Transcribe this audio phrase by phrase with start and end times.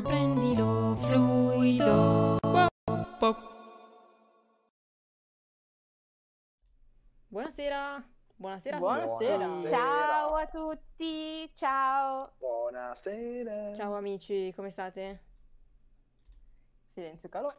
[0.00, 2.38] Prendilo fluido.
[7.28, 8.02] Buonasera.
[8.34, 8.78] Buonasera.
[8.78, 9.62] Buonasera.
[9.68, 12.32] Ciao a tutti, ciao.
[12.38, 13.74] Buonasera.
[13.74, 15.24] Ciao amici, come state?
[16.84, 17.56] Silenzio calore.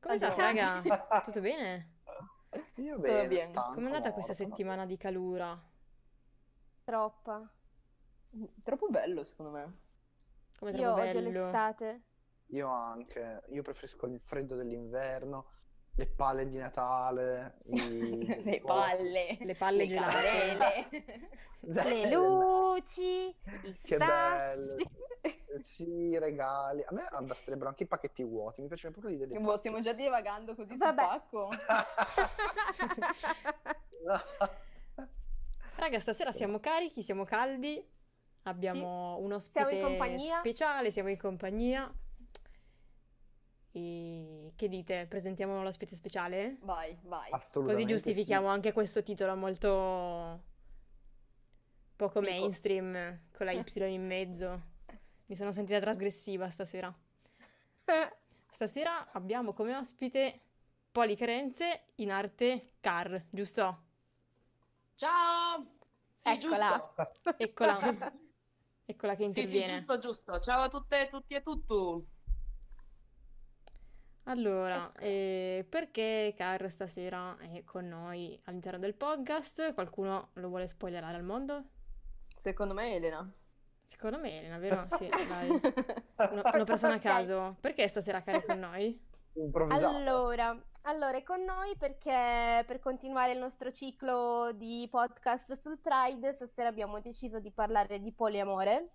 [0.00, 1.20] Come Andiamo state, raga?
[1.20, 1.90] Tutto bene?
[2.48, 3.50] Tutto Io bene, bene.
[3.50, 5.62] stanco, Com'è andata questa settimana di calura?
[6.84, 7.46] Troppa.
[8.62, 9.84] Troppo bello, secondo me.
[10.58, 11.28] Come Io odio bello.
[11.44, 12.02] l'estate.
[12.50, 15.46] Io anche, io preferisco il freddo dell'inverno,
[15.96, 19.36] le palle di Natale, i- Le oh, palle.
[19.40, 20.88] Le palle le gelate.
[21.66, 23.26] Le luci,
[23.62, 24.76] i Che bello.
[24.78, 25.04] sassi.
[25.62, 26.82] Sì, i regali.
[26.86, 30.54] A me basterebbero anche i pacchetti vuoti, mi piace proprio l'idea Boh, stiamo già divagando
[30.54, 31.02] così sul Vabbè.
[31.02, 31.48] pacco.
[35.76, 37.84] Raga, stasera siamo carichi, siamo caldi.
[38.46, 41.92] Abbiamo un ospite Siamo speciale, siamo in compagnia.
[43.72, 45.06] E che dite?
[45.08, 46.56] Presentiamo l'ospite speciale?
[46.60, 47.30] Vai, vai.
[47.52, 48.52] Così giustifichiamo sì.
[48.52, 50.42] anche questo titolo molto
[51.96, 52.30] poco Fico.
[52.30, 54.62] mainstream, con la Y in mezzo.
[55.26, 56.94] Mi sono sentita trasgressiva stasera.
[58.48, 60.40] Stasera abbiamo come ospite
[60.90, 63.82] Poli Carenze in arte car, giusto?
[64.94, 65.74] Ciao!
[66.14, 66.92] Sì, Eccola.
[66.94, 67.34] giusto.
[67.36, 67.78] Eccola,
[68.86, 69.72] eccola che Sì, sì, interviene.
[69.76, 70.40] giusto, giusto.
[70.40, 72.06] Ciao a tutte, tutti e tutto.
[74.28, 79.72] Allora, eh, perché Car stasera è con noi all'interno del podcast?
[79.74, 81.62] Qualcuno lo vuole spoilerare al mondo?
[82.34, 83.32] Secondo me Elena.
[83.84, 84.86] Secondo me Elena, vero?
[84.98, 85.48] Sì, dai.
[86.32, 87.56] Una, una persona a caso.
[87.60, 89.00] Perché stasera Car è con noi?
[89.34, 89.96] Improvvisato.
[89.96, 96.34] Allora, allora, è con noi perché per continuare il nostro ciclo di podcast sul Pride,
[96.34, 98.92] stasera abbiamo deciso di parlare di poliamore,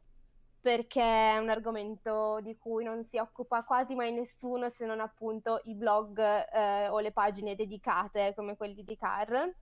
[0.62, 5.60] perché è un argomento di cui non si occupa quasi mai nessuno se non appunto
[5.66, 9.54] i blog eh, o le pagine dedicate come quelli di Car.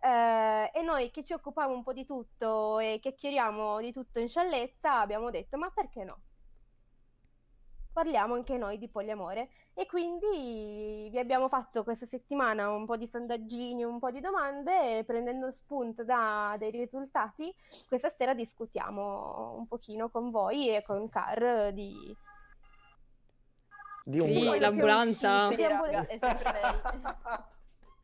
[0.00, 4.28] Eh, e noi che ci occupiamo un po' di tutto e chiacchieriamo di tutto in
[4.28, 6.20] sciallezza, abbiamo detto, ma perché no?
[7.98, 13.08] Parliamo anche noi di poliamore e quindi vi abbiamo fatto questa settimana un po' di
[13.08, 17.52] sondaggini, un po' di domande e prendendo spunto da dei risultati,
[17.88, 22.16] questa sera discutiamo un pochino con voi e con Car di...
[24.04, 25.48] Di un Sì, l'ambulanza.
[25.48, 27.50] Sì, è sempre lei.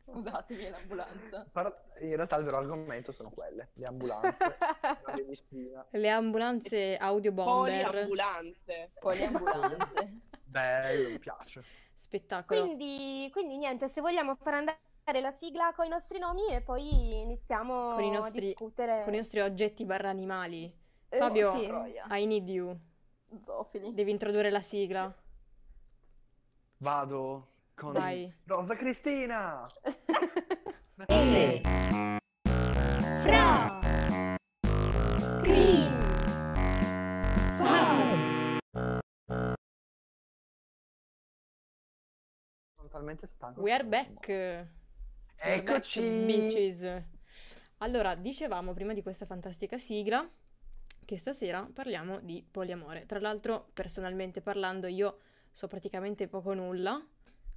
[0.11, 1.47] Scusatemi, l'ambulanza.
[1.51, 4.37] Però in realtà il vero argomento sono quelle, le ambulanze.
[5.89, 7.83] Le ambulanze audio bomber.
[7.85, 8.91] Poliambulanze.
[8.99, 10.19] Poi le ambulanze.
[10.45, 11.63] Bello, mi piace.
[11.95, 12.61] Spettacolo.
[12.61, 14.77] Quindi, quindi niente, se vogliamo far andare
[15.21, 19.03] la sigla con i nostri nomi e poi iniziamo Con i a nostri- discutere.
[19.03, 20.71] Con i nostri oggetti barra animali.
[21.09, 21.69] Eh, Fabio, sì.
[22.11, 22.77] I need you.
[23.43, 23.93] Zofili.
[23.93, 25.13] Devi introdurre la sigla.
[26.77, 28.33] Vado con Vai.
[28.45, 29.67] Rosa Cristina.
[31.07, 31.61] Ele.
[33.19, 33.79] Fra.
[35.43, 35.83] Cri.
[42.75, 43.61] Sono talmente stanco.
[43.61, 44.27] We are back.
[44.27, 44.67] Back,
[45.37, 46.25] Eccoci.
[46.25, 47.03] bitches.
[47.79, 50.27] Allora, dicevamo prima di questa fantastica sigla
[51.03, 53.05] che stasera parliamo di poliamore.
[53.05, 55.19] Tra l'altro, personalmente parlando, io
[55.51, 57.05] so praticamente poco nulla,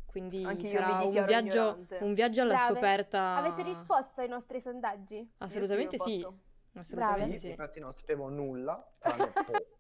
[0.09, 2.73] quindi Anche sarà un viaggio, un viaggio alla Brave.
[2.73, 3.37] scoperta.
[3.37, 5.33] Avete risposto ai nostri sondaggi?
[5.39, 6.27] Assolutamente sì.
[6.73, 7.51] Assolutamente sì.
[7.51, 8.85] Infatti non sapevo nulla.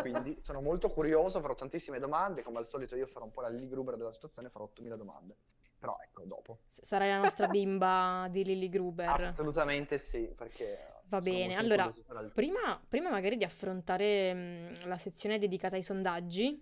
[0.00, 3.48] Quindi sono molto curioso, farò tantissime domande, come al solito io farò un po' la
[3.48, 5.36] Lily Gruber della situazione, farò 8000 domande.
[5.78, 6.60] Però ecco, dopo.
[6.66, 9.08] Sarai la nostra bimba di Lily Gruber.
[9.10, 11.92] Assolutamente sì, perché Va bene, allora,
[12.34, 16.60] Prima, prima magari di affrontare mh, la sezione dedicata ai sondaggi,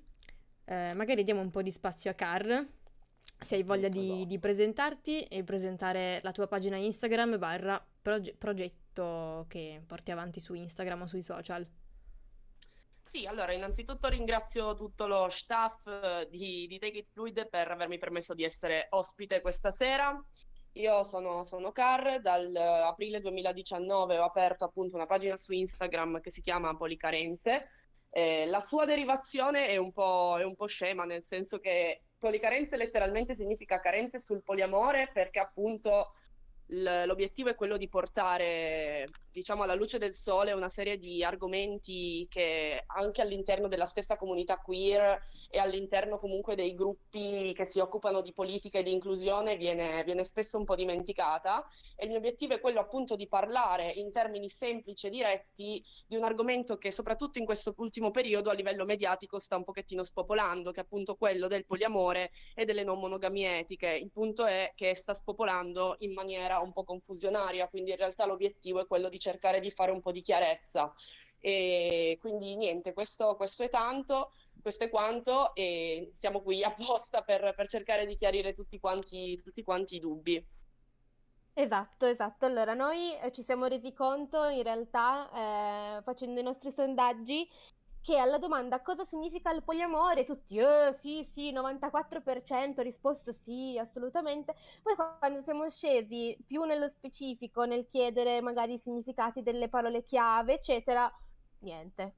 [0.65, 2.67] eh, magari diamo un po' di spazio a Car,
[3.41, 4.25] se hai voglia di, Esatto.
[4.25, 10.55] di presentarti e presentare la tua pagina Instagram barra proge- progetto che porti avanti su
[10.55, 11.67] Instagram o sui social.
[13.03, 17.99] Sì, allora innanzitutto ringrazio tutto lo staff eh, di, di Take It Fluid per avermi
[17.99, 20.21] permesso di essere ospite questa sera.
[20.73, 26.21] Io sono, sono Car, dal eh, aprile 2019 ho aperto appunto una pagina su Instagram
[26.21, 27.69] che si chiama Policarenze.
[28.17, 32.77] Eh, la sua derivazione è un po', è un po' scema, nel senso che policarenze
[32.77, 36.13] letteralmente significa carenze sul poliamore, perché appunto
[36.69, 42.83] l'obiettivo è quello di portare, diciamo, alla luce del sole una serie di argomenti che
[42.87, 45.21] anche all'interno della stessa comunità queer
[45.51, 50.25] e all'interno comunque dei gruppi che si occupano di politica e di inclusione viene, viene
[50.25, 51.65] spesso un po' dimenticata.
[51.97, 56.17] E il mio obiettivo è quello appunto di parlare in termini semplici e diretti di
[56.17, 60.71] un argomento che soprattutto in questo ultimo periodo a livello mediatico sta un pochettino spopolando,
[60.71, 63.93] che è appunto quello del poliamore e delle non monogamie etiche.
[63.95, 68.81] Il punto è che sta spopolando in maniera un po' confusionaria, quindi in realtà l'obiettivo
[68.81, 70.93] è quello di cercare di fare un po' di chiarezza.
[71.39, 77.53] E quindi niente, questo, questo è tanto, questo è quanto e siamo qui apposta per,
[77.55, 80.43] per cercare di chiarire tutti quanti, tutti quanti i dubbi.
[81.57, 82.47] Esatto, esatto.
[82.47, 87.49] Allora, noi eh, ci siamo resi conto in realtà, eh, facendo i nostri sondaggi,
[88.05, 94.55] che alla domanda cosa significa il poliamore, tutti, eh, sì, sì, 94% risposto sì, assolutamente.
[94.83, 100.53] Poi quando siamo scesi più nello specifico, nel chiedere magari i significati delle parole chiave,
[100.53, 101.11] eccetera,
[101.61, 102.17] niente.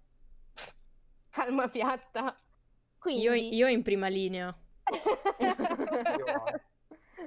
[1.31, 2.37] Calma piatta.
[2.99, 3.23] Quindi...
[3.23, 4.53] Io, io in prima linea.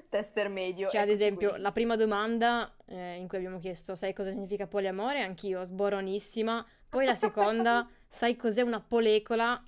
[0.10, 0.90] Tester medio.
[0.90, 1.62] Cioè, ad esempio, qui.
[1.62, 5.22] la prima domanda eh, in cui abbiamo chiesto, sai cosa significa poliamore?
[5.22, 6.66] Anch'io, sboronissima.
[6.90, 9.64] Poi la seconda, sai cos'è una polecola?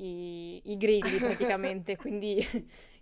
[0.00, 1.96] I, i grilli praticamente.
[1.98, 2.44] Quindi,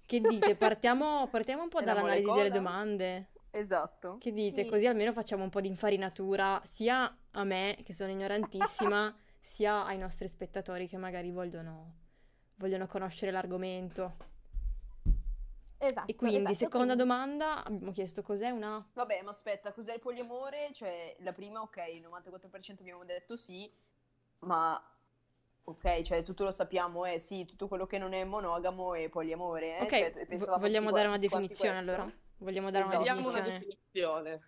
[0.04, 0.56] che dite?
[0.56, 3.30] Partiamo, partiamo un po' È una dall'analisi delle domande.
[3.50, 4.18] Esatto.
[4.18, 4.64] Che dite?
[4.64, 4.68] Sì.
[4.68, 9.96] Così almeno facciamo un po' di infarinatura, sia a me, che sono ignorantissima, sia ai
[9.96, 11.94] nostri spettatori che magari vogliono,
[12.56, 14.16] vogliono conoscere l'argomento.
[15.78, 18.84] Esatto, E quindi, esatto, seconda quindi- domanda, abbiamo chiesto cos'è una...
[18.94, 20.70] Vabbè, ma aspetta, cos'è il poliamore?
[20.72, 23.70] Cioè, la prima, ok, il 94% abbiamo detto sì,
[24.40, 24.80] ma
[25.64, 29.78] ok, cioè tutto lo sappiamo, eh sì, tutto quello che non è monogamo è poliamore,
[29.78, 29.82] eh?
[29.82, 32.10] Ok, Cioè, pensavamo vogliamo dare una definizione allora?
[32.38, 33.10] Vogliamo dare una Esatto.
[33.12, 33.58] Una definizione?
[33.58, 34.40] definizione.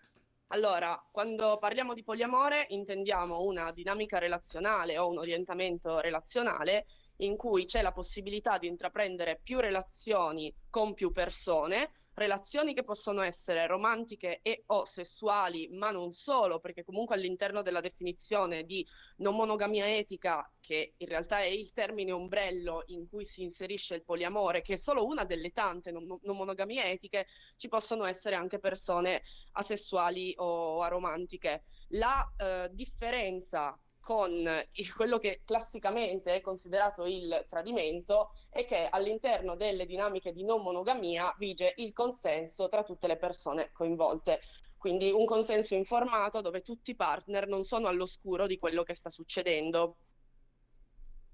[0.51, 6.85] Allora, quando parliamo di poliamore intendiamo una dinamica relazionale o un orientamento relazionale
[7.21, 13.21] in cui c'è la possibilità di intraprendere più relazioni con più persone, relazioni che possono
[13.21, 18.85] essere romantiche e o sessuali, ma non solo, perché comunque all'interno della definizione di
[19.17, 24.03] non monogamia etica, che in realtà è il termine ombrello in cui si inserisce il
[24.03, 27.25] poliamore, che è solo una delle tante non, non monogamie etiche,
[27.55, 29.23] ci possono essere anche persone
[29.53, 31.63] asessuali o aromantiche.
[31.93, 34.31] La eh, differenza con
[34.71, 40.63] il- quello che classicamente è considerato il tradimento è che all'interno delle dinamiche di non
[40.63, 44.39] monogamia vige il consenso tra tutte le persone coinvolte.
[44.79, 49.11] Quindi un consenso informato dove tutti i partner non sono all'oscuro di quello che sta
[49.11, 49.97] succedendo.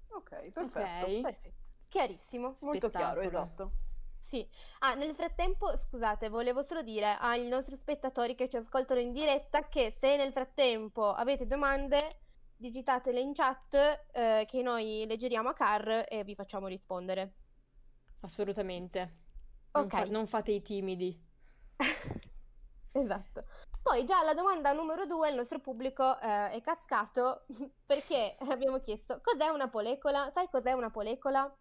[0.08, 1.06] Ok, perfetto.
[1.06, 1.22] Ok.
[1.22, 1.50] Perfetto,
[1.88, 2.56] chiarissimo.
[2.60, 3.72] Molto chiaro, esatto.
[4.20, 4.46] Sì.
[4.80, 9.66] Ah, nel frattempo, scusate, volevo solo dire ai nostri spettatori che ci ascoltano in diretta
[9.66, 12.25] che se nel frattempo avete domande,
[12.56, 13.74] digitatele in chat
[14.12, 17.34] eh, che noi leggeriamo a Car e vi facciamo rispondere.
[18.20, 19.16] Assolutamente.
[19.72, 19.90] Non, Ok.
[19.90, 21.18] fa- non fate i timidi.
[22.92, 23.44] Esatto.
[23.82, 27.44] Poi già alla domanda numero due il nostro pubblico eh, è cascato
[27.84, 30.30] perché abbiamo chiesto cos'è una polecola?
[30.30, 31.54] Sai cos'è una polecola?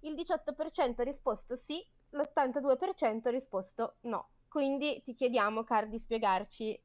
[0.00, 4.30] Il 18% ha risposto sì, l'82% ha risposto no.
[4.48, 6.80] Quindi ti chiediamo, Car, di spiegarci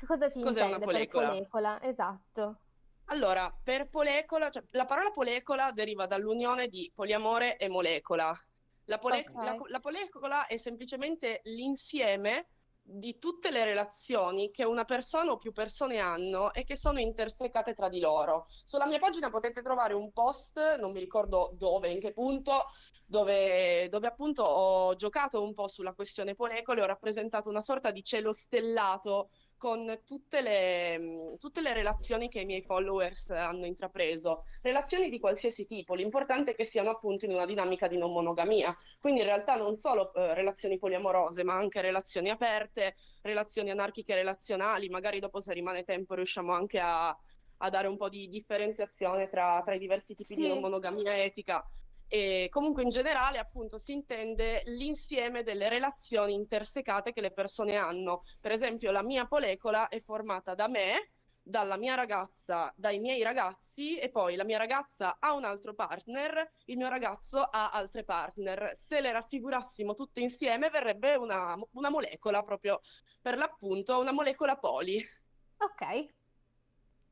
[0.00, 1.28] che cosa si Cos'è una intende per polecola?
[1.28, 1.82] polecola.
[1.82, 2.60] Esatto.
[3.06, 8.32] Allora, per polecola, cioè, la parola polecola deriva dall'unione di poliamore e molecola.
[8.84, 9.34] La, pole- Ok.
[9.42, 12.46] la- la polecola è semplicemente l'insieme
[12.82, 17.74] di tutte le relazioni che una persona o più persone hanno e che sono intersecate
[17.74, 18.46] tra di loro.
[18.48, 22.64] Sulla mia pagina potete trovare un post, non mi ricordo dove, in che punto,
[23.06, 28.02] dove, dove appunto ho giocato un po' sulla questione polecole, ho rappresentato una sorta di
[28.02, 29.30] cielo stellato
[29.60, 35.66] con tutte le, tutte le relazioni che i miei followers hanno intrapreso, relazioni di qualsiasi
[35.66, 39.56] tipo, l'importante è che siano appunto in una dinamica di non monogamia, quindi in realtà
[39.56, 45.52] non solo eh, relazioni poliamorose, ma anche relazioni aperte, relazioni anarchiche relazionali, magari dopo se
[45.52, 50.14] rimane tempo riusciamo anche a, a dare un po' di differenziazione tra, tra i diversi
[50.14, 50.48] tipi di Sì.
[50.48, 51.62] non monogamia etica.
[52.12, 58.22] E comunque in generale appunto si intende l'insieme delle relazioni intersecate che le persone hanno.
[58.40, 63.96] Per esempio la mia polecola è formata da me, dalla mia ragazza, dai miei ragazzi
[63.96, 68.70] e poi la mia ragazza ha un altro partner, il mio ragazzo ha altre partner.
[68.72, 72.80] Se le raffigurassimo tutte insieme verrebbe una, una molecola proprio
[73.22, 75.00] per l'appunto, una molecola poli.
[75.58, 76.06] Ok.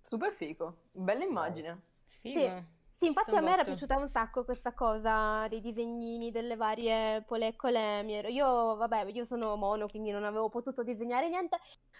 [0.01, 0.87] Super figo.
[0.91, 1.83] Bella immagine.
[2.21, 2.41] Figo.
[2.41, 2.77] Sì,
[3.07, 8.01] infatti Sta a me era piaciuta un sacco questa cosa dei disegnini delle varie polecole.
[8.29, 11.59] Io, vabbè, io sono mono, quindi non avevo potuto disegnare niente,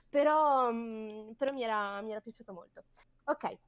[0.09, 2.85] però, mm, però mi era, mi era piaciuto molto.
[3.25, 3.59] Ok,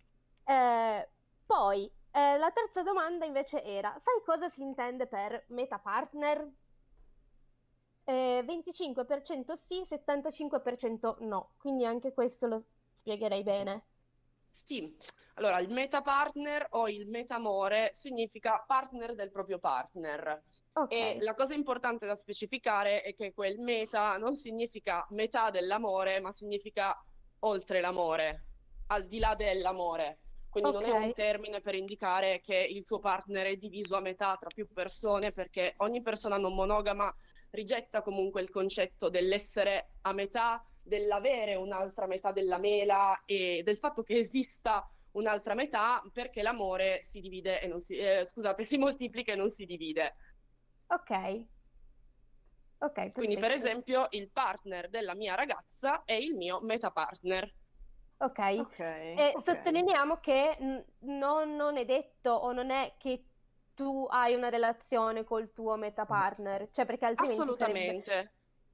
[0.44, 1.10] Eh,
[1.46, 6.50] poi eh, la terza domanda invece era, sai cosa si intende per meta partner?
[8.04, 13.84] Eh, 25% sì, 75% no, quindi anche questo lo spiegherei bene.
[14.50, 14.94] Sì,
[15.34, 20.42] allora il meta partner o il metamore significa partner del proprio partner.
[20.72, 26.20] Ok, E la cosa importante da specificare è che quel meta non significa metà dell'amore,
[26.20, 26.94] ma significa
[27.40, 28.44] oltre l'amore,
[28.88, 30.18] al di là dell'amore.
[30.50, 34.34] Quindi non è un termine per indicare che il tuo partner è diviso a metà
[34.36, 37.12] tra più persone, perché ogni persona non monogama
[37.50, 44.02] rigetta comunque il concetto dell'essere a metà, dell'avere un'altra metà della mela e del fatto
[44.02, 49.32] che esista un'altra metà perché l'amore si divide e non si, eh, scusate, si moltiplica
[49.32, 50.16] e non si divide.
[50.88, 51.10] ok.
[52.80, 57.54] Ok, Quindi, per esempio, il partner della mia ragazza è il mio meta partner.
[58.22, 58.78] Ok, Ok.
[59.14, 59.42] e ok.
[59.42, 63.24] sottolineiamo che n- non, non è detto o non è che
[63.74, 68.04] tu hai una relazione col tuo meta partner, cioè perché altrimenti sarebbe...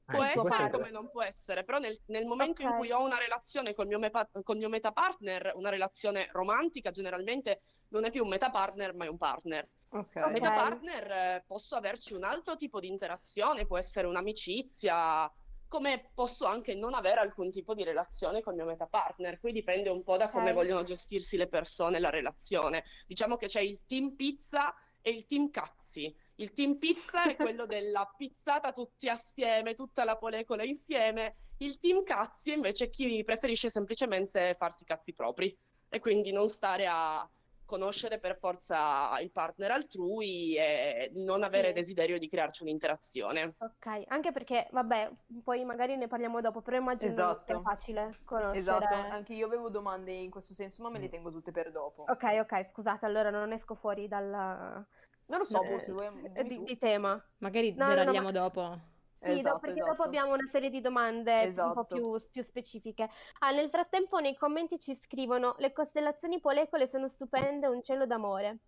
[0.06, 2.76] Può il tuo essere come non può essere, però nel, nel momento in Ok.
[2.76, 7.60] cui ho una relazione col mio, mepa- col mio meta partner, una relazione romantica, generalmente
[7.88, 9.68] non è più un meta partner, ma è un partner.
[9.88, 10.14] Ok.
[10.14, 10.30] Ok.
[10.30, 15.28] Meta partner, eh, posso averci un altro tipo di interazione, può essere un'amicizia,
[15.66, 19.40] come posso anche non avere alcun tipo di relazione col mio meta partner.
[19.40, 20.54] Qui dipende un po' da come Ok.
[20.54, 22.84] vogliono gestirsi le persone la relazione.
[23.08, 24.72] Diciamo che c'è il team pizza
[25.02, 26.16] e il team cazzi.
[26.38, 31.36] Il team pizza è quello della pizzata tutti assieme, tutta la polecola insieme.
[31.58, 35.56] Il team cazzi è invece chi preferisce semplicemente farsi i cazzi propri
[35.88, 37.26] e quindi non stare a
[37.64, 41.74] conoscere per forza il partner altrui e non avere Sì.
[41.74, 43.54] desiderio di crearci un'interazione.
[43.58, 45.10] Ok, anche perché, vabbè,
[45.42, 47.16] poi magari ne parliamo dopo, però immagino non
[47.46, 47.62] sia Esatto.
[47.62, 48.58] facile conoscere...
[48.58, 51.02] Esatto, anche io avevo domande in questo senso, ma me Mm.
[51.02, 52.02] le tengo tutte per dopo.
[52.02, 54.86] Ok, ok, scusate, allora non esco fuori dal...
[55.26, 56.64] Non lo so, eh, boh, se vuoi dimmi di, tu.
[56.64, 57.24] di tema.
[57.38, 58.78] Magari No, no, no, ma- dopo.
[59.18, 59.90] Sì, Esatto, perché esatto.
[59.90, 61.84] dopo abbiamo una serie di domande un po' Esatto.
[61.86, 63.08] più, più specifiche.
[63.40, 68.58] Ah, nel frattempo nei commenti ci scrivono le costellazioni polecole sono stupende, un cielo d'amore.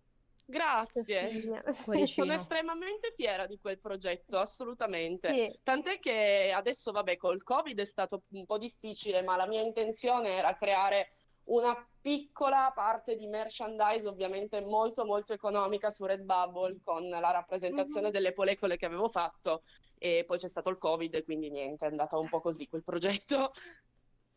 [0.45, 1.29] Grazie.
[2.07, 5.31] Sono estremamente fiera di quel progetto, assolutamente.
[5.31, 9.61] Sì, Tant'è che adesso, vabbè, col Covid è stato un po' difficile, ma la mia
[9.61, 11.09] intenzione era creare
[11.49, 18.11] una piccola parte di merchandise, ovviamente molto molto economica su Redbubble con la rappresentazione Mhm.
[18.11, 19.61] delle polecole che avevo fatto
[19.97, 22.83] e poi c'è stato il Covid e quindi niente, è andata un po' così quel
[22.83, 23.51] progetto.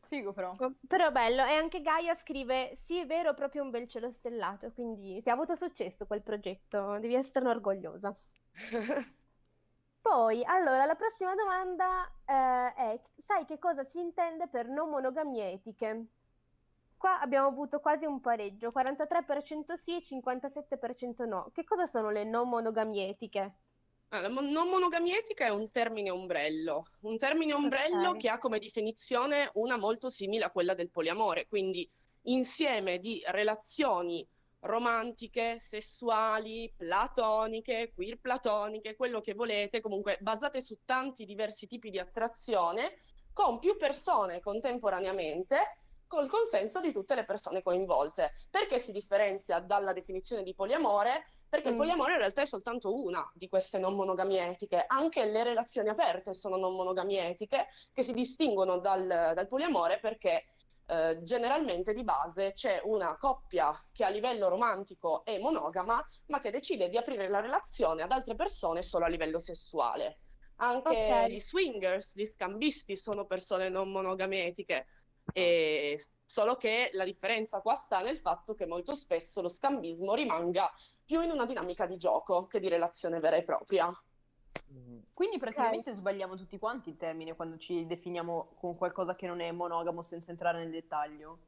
[0.02, 0.60] Figo però.
[0.86, 1.44] però bello.
[1.44, 5.32] E anche Gaia scrive, sì, è vero, proprio un bel cielo stellato, quindi sì, ha
[5.32, 8.16] avuto successo quel progetto, devi esserne orgogliosa.
[10.00, 15.50] Poi, allora, la prossima domanda eh, è, sai che cosa si intende per non monogamie
[15.52, 16.06] etiche?
[17.02, 21.50] Qua abbiamo avuto quasi un pareggio, 43% sì, 57% no.
[21.52, 23.56] Che cosa sono le non monogamie etiche?
[24.14, 28.16] Ah, La non monogamia etica è un termine ombrello, un termine ombrello Ok.
[28.16, 31.88] che ha come definizione una molto simile a quella del poliamore, quindi
[32.24, 34.26] insieme di relazioni
[34.60, 41.98] romantiche, sessuali, platoniche, queer platoniche, quello che volete, comunque basate su tanti diversi tipi di
[41.98, 42.98] attrazione
[43.32, 45.81] con più persone contemporaneamente
[46.12, 48.32] col consenso di tutte le persone coinvolte.
[48.50, 51.24] Perché si differenzia dalla definizione di poliamore?
[51.48, 51.76] Perché il Mm.
[51.76, 56.34] poliamore in realtà è soltanto una di queste non monogamie etiche, anche le relazioni aperte
[56.34, 60.44] sono non monogamie etiche che si distinguono dal, dal poliamore perché
[60.86, 66.50] eh, generalmente di base c'è una coppia che a livello romantico è monogama, ma che
[66.50, 70.18] decide di aprire la relazione ad altre persone solo a livello sessuale.
[70.56, 71.28] Anche Ok.
[71.28, 74.86] gli swingers, gli scambisti sono persone non monogame etiche.
[75.32, 80.70] E solo che la differenza qua sta nel fatto che molto spesso lo scambismo rimanga
[81.04, 83.88] più in una dinamica di gioco che di relazione vera e propria.
[84.72, 85.00] Mm.
[85.12, 89.52] Quindi praticamente sbagliamo tutti quanti il termine quando ci definiamo con qualcosa che non è
[89.52, 91.38] monogamo senza entrare nel dettaglio.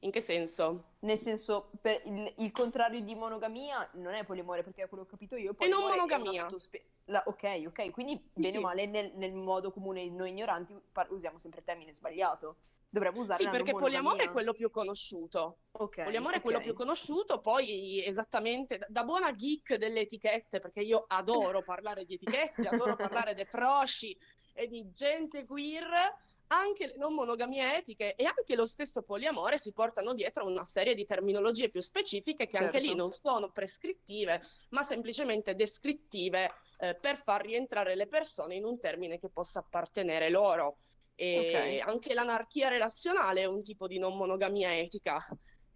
[0.00, 0.92] In che senso?
[1.00, 5.08] Nel senso, per il, il contrario di monogamia non è poliamore, perché da quello che
[5.08, 6.42] ho capito io, È non poliamore una monogamia.
[6.42, 8.56] sottospe- la- ok, ok, quindi bene sì.
[8.58, 12.56] o male nel, nel modo comune noi ignoranti par- usiamo sempre il termine sbagliato.
[12.90, 15.58] Dovremmo usare Sì, perché poliamore è quello più conosciuto.
[15.72, 16.42] Ok, Poliamore è ok.
[16.42, 22.14] quello più conosciuto, poi esattamente da- buona geek delle etichette, perché io adoro parlare di
[22.14, 24.16] etichette, adoro parlare di froci
[24.54, 25.86] e di gente queer.
[26.50, 30.94] anche le non monogamie etiche e anche lo stesso poliamore si portano dietro una serie
[30.94, 33.02] di terminologie più specifiche che anche lì Certo.
[33.02, 39.18] non sono prescrittive, ma semplicemente descrittive eh, per far rientrare le persone in un termine
[39.18, 40.80] che possa appartenere loro.
[41.14, 41.82] E Ok.
[41.84, 45.18] anche l'anarchia relazionale è un tipo di non monogamia etica.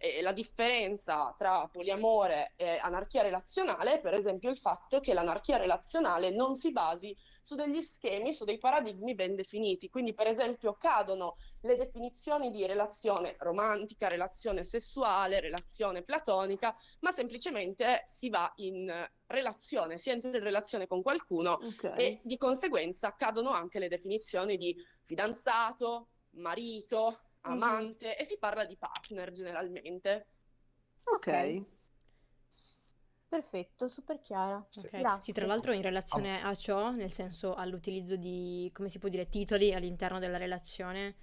[0.05, 5.55] E la differenza tra poliamore e anarchia relazionale è per esempio il fatto che l'anarchia
[5.55, 9.87] relazionale non si basi su degli schemi, su dei paradigmi ben definiti.
[9.87, 18.03] Quindi, per esempio, cadono le definizioni di relazione romantica, relazione sessuale, relazione platonica, ma semplicemente
[18.05, 21.93] si va in relazione, si entra in relazione con qualcuno Ok.
[21.95, 28.77] e di conseguenza cadono anche le definizioni di fidanzato, marito, Amante e si parla di
[28.77, 30.27] partner generalmente.
[31.03, 31.63] Ok.
[33.27, 34.65] Perfetto, super chiara.
[34.69, 34.79] Sì.
[34.79, 34.89] Ok.
[34.91, 35.21] Grazie.
[35.23, 39.27] Sì, tra l'altro in relazione a ciò, nel senso all'utilizzo di, come si può dire,
[39.27, 41.15] titoli all'interno della relazione,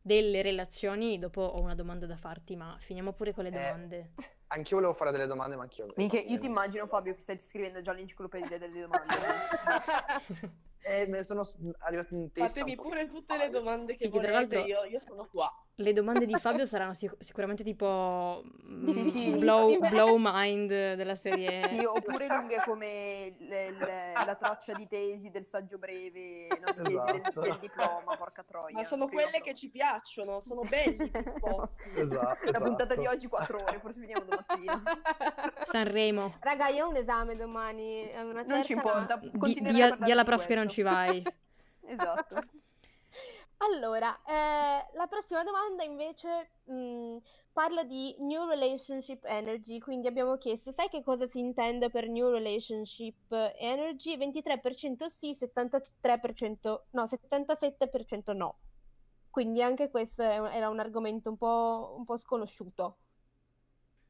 [0.00, 4.12] delle relazioni, dopo ho una domanda da farti, ma finiamo pure con le Eh, domande.
[4.48, 5.86] Anch'io volevo fare delle domande, ma anch'io.
[5.96, 9.14] Minchia, io ti immagino Fabio che stai scrivendo già l'enciclopedia delle domande.
[10.84, 11.46] Eh, me ne sono
[11.78, 12.48] arrivati in testa.
[12.48, 13.50] Fatemi pure tutte le paio.
[13.50, 15.50] domande che Sì, che volete, l'altro- io, io sono qua.
[15.76, 19.36] Le domande di Fabio saranno sic- sicuramente tipo mm, Sì, sì.
[19.38, 21.62] blow, blow mind della serie.
[21.66, 26.82] Sì, oppure lunghe come le- le- la traccia di tesi del saggio breve, no, di
[26.94, 27.40] tesi del, Esatto.
[27.40, 28.76] del diploma, porca troia.
[28.76, 29.44] Ma sono quelle prova.
[29.44, 31.10] che ci piacciono, sono belli
[31.40, 32.00] posti.
[32.00, 33.16] Esatto, La puntata di esatto.
[33.16, 34.82] oggi 4 ore, forse finiamo domattina.
[35.64, 36.34] Sanremo.
[36.40, 38.10] Raga, io ho un esame domani.
[38.46, 40.80] Non ci importa, Di, di- di alla prof che non questo.
[40.80, 41.22] ci vai.
[41.86, 42.42] Esatto.
[43.70, 47.18] Allora, eh, la prossima domanda invece mh,
[47.52, 52.28] parla di New Relationship Energy, quindi abbiamo chiesto, sai che cosa si intende per New
[52.28, 54.16] Relationship Energy?
[54.16, 58.58] 23% sì, 73% no, 77% no.
[59.30, 62.98] Quindi anche questo era un argomento un po', un po' sconosciuto.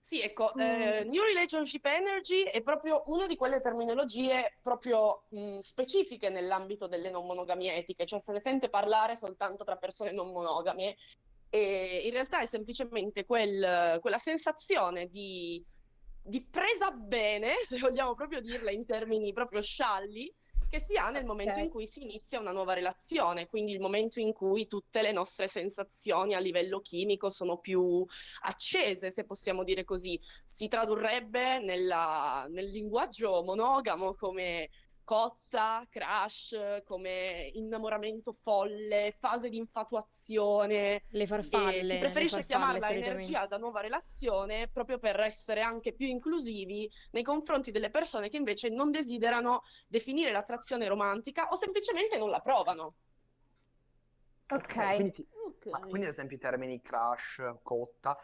[0.04, 0.60] Sì, ecco, Mm.
[0.60, 7.08] eh, New Relationship Energy è proprio una di quelle terminologie proprio mh, specifiche nell'ambito delle
[7.08, 10.96] non monogamie etiche, cioè se ne sente parlare soltanto tra persone non monogame
[11.48, 15.64] e in realtà è semplicemente quel- quella sensazione di,
[16.20, 20.34] di presa bene, se vogliamo proprio dirla in termini proprio scialli,
[20.72, 21.64] che si ha nel momento Ok.
[21.64, 25.46] in cui si inizia una nuova relazione, quindi il momento in cui tutte le nostre
[25.46, 28.02] sensazioni a livello chimico sono più
[28.44, 30.18] accese, se possiamo dire così.
[30.46, 34.70] Si tradurrebbe nella- nel linguaggio monogamo come
[35.04, 41.02] cotta, crush, come innamoramento folle, fase di infatuazione.
[41.08, 41.84] Le farfalle.
[41.84, 47.22] si preferisce farfalle chiamarla energia da nuova relazione proprio per essere anche più inclusivi nei
[47.22, 52.94] confronti delle persone che invece non desiderano definire l'attrazione romantica o semplicemente non la provano.
[54.48, 54.94] Ok.
[54.94, 55.28] Quindi, ti-
[55.70, 58.18] ma quindi, ad esempio, i termini crush, cotta,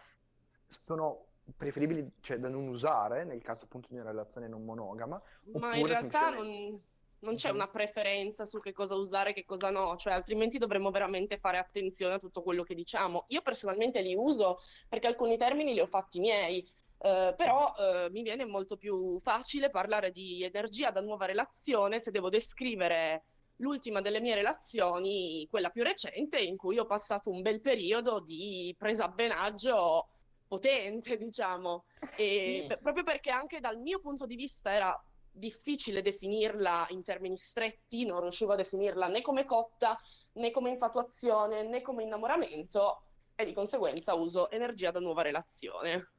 [0.85, 5.21] sono preferibili, cioè, da non usare nel caso appunto di una relazione non monogama?
[5.55, 6.83] Ma in realtà semplicemente- non,
[7.21, 7.55] non c'è Mhm.
[7.55, 11.59] una preferenza su che cosa usare e che cosa no, cioè altrimenti dovremmo veramente fare
[11.59, 13.25] attenzione a tutto quello che diciamo.
[13.29, 14.59] Io personalmente li uso
[14.89, 16.59] perché alcuni termini li ho fatti miei,
[17.01, 22.11] eh, però eh, mi viene molto più facile parlare di energia da nuova relazione se
[22.11, 23.23] devo descrivere
[23.61, 28.73] l'ultima delle mie relazioni, quella più recente, in cui ho passato un bel periodo di
[28.79, 30.07] presabbenaggio
[30.49, 31.85] potente, diciamo.
[32.17, 32.77] E Sì.
[32.81, 38.23] proprio perché anche dal mio punto di vista era difficile definirla in termini stretti, non
[38.23, 39.97] riuscivo a definirla né come cotta,
[40.33, 43.03] né come infatuazione, né come innamoramento
[43.37, 46.11] e di conseguenza uso energia da nuova relazione.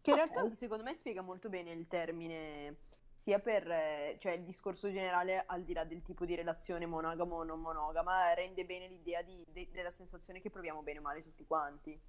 [0.00, 2.78] Che in realtà secondo me spiega molto bene il termine,
[3.14, 7.36] sia per eh, cioè il discorso generale al di là del tipo di relazione monogamo
[7.36, 11.22] o non monogama, rende bene l'idea di- de- della sensazione che proviamo bene o male
[11.22, 12.00] tutti quanti.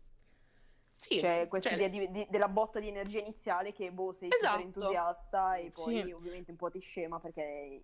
[0.98, 4.30] Sì, Cioè questa cioè, idea di- di- della botta di energia iniziale che boh, sei
[4.30, 4.64] super Esatto.
[4.64, 6.12] entusiasta e poi Sì.
[6.12, 7.82] ovviamente un po' ti scema perché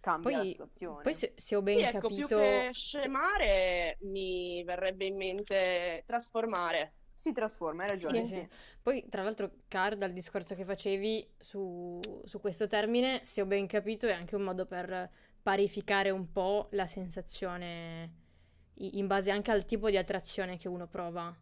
[0.00, 1.02] cambia la Poi, situazione.
[1.02, 2.36] poi se, se ho ben sì, ecco, più capito...
[2.38, 6.94] che scemare mi verrebbe in mente trasformare.
[7.12, 8.32] Si trasforma, hai ragione, Sì, sì.
[8.40, 8.48] sì.
[8.82, 13.66] Poi, tra l'altro, Car, dal discorso che facevi su, su questo termine, se ho ben
[13.66, 15.10] capito, è anche un modo per
[15.42, 18.14] parificare un po' la sensazione
[18.74, 21.34] in base anche al tipo di attrazione che uno prova.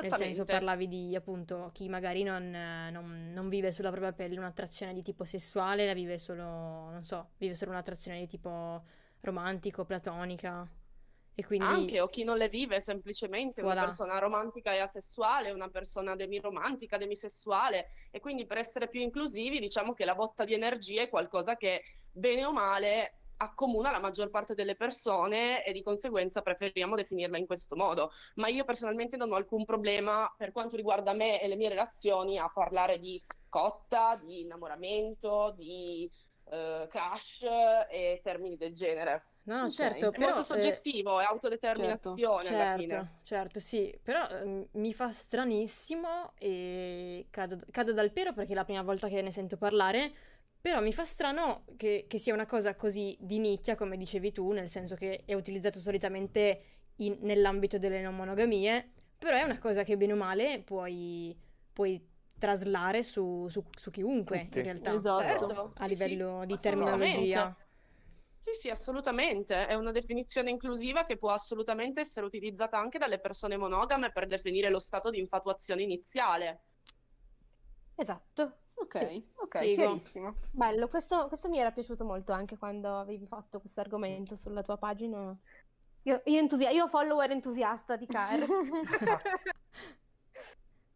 [0.00, 4.92] Nel senso, parlavi di appunto chi magari non, non- non vive sulla propria pelle un'attrazione
[4.92, 8.82] di tipo sessuale, la vive solo, non so, vive solo un'attrazione di tipo
[9.20, 10.68] romantico, platonica.
[11.38, 13.80] E quindi Anche, o chi non le vive semplicemente, una Voilà.
[13.82, 19.92] persona romantica e asessuale, una persona demiromantica, demisessuale, e quindi per essere più inclusivi diciamo
[19.92, 24.54] che la botta di energia è qualcosa che bene o male accomuna la maggior parte
[24.54, 28.10] delle persone e di conseguenza preferiamo definirla in questo modo.
[28.36, 32.38] Ma io personalmente non ho alcun problema per quanto riguarda me e le mie relazioni
[32.38, 36.10] a parlare di cotta, di innamoramento, di
[36.50, 37.42] eh, crush
[37.90, 39.30] e termini del genere.
[39.46, 40.34] No, no, certo, È però...
[40.34, 43.20] molto eh, soggettivo, è autodeterminazione alla Certo, fine.
[43.22, 48.64] certo, sì, però ehm, mi fa stranissimo e cado, cado dal pero perché è la
[48.64, 50.12] prima volta che ne sento parlare,
[50.66, 54.50] però mi fa strano che, che sia una cosa così di nicchia, come dicevi tu,
[54.50, 56.62] nel senso che è utilizzato solitamente
[56.96, 61.36] in- nell'ambito delle non monogamie, però è una cosa che bene o male puoi,
[61.72, 62.04] puoi
[62.36, 64.58] traslare su, su- su chiunque, Tutti.
[64.58, 65.22] in realtà, Esatto.
[65.22, 67.28] Certo, a sì, sì, livello di assolutamente.
[67.28, 67.56] terminologia.
[68.40, 69.66] Sì, sì, assolutamente.
[69.66, 74.68] È una definizione inclusiva che può assolutamente essere utilizzata anche dalle persone monogame per definire
[74.70, 76.62] lo stato di infatuazione iniziale.
[77.98, 78.56] Esatto.
[78.78, 79.74] Ok, ok, Figo.
[79.74, 80.34] chiarissimo.
[80.50, 84.76] Bello, questo, questo mi era piaciuto molto anche quando avevi fatto questo argomento sulla tua
[84.76, 85.34] pagina.
[86.02, 88.44] Io, io, entusia- io follower entusiasta di Car.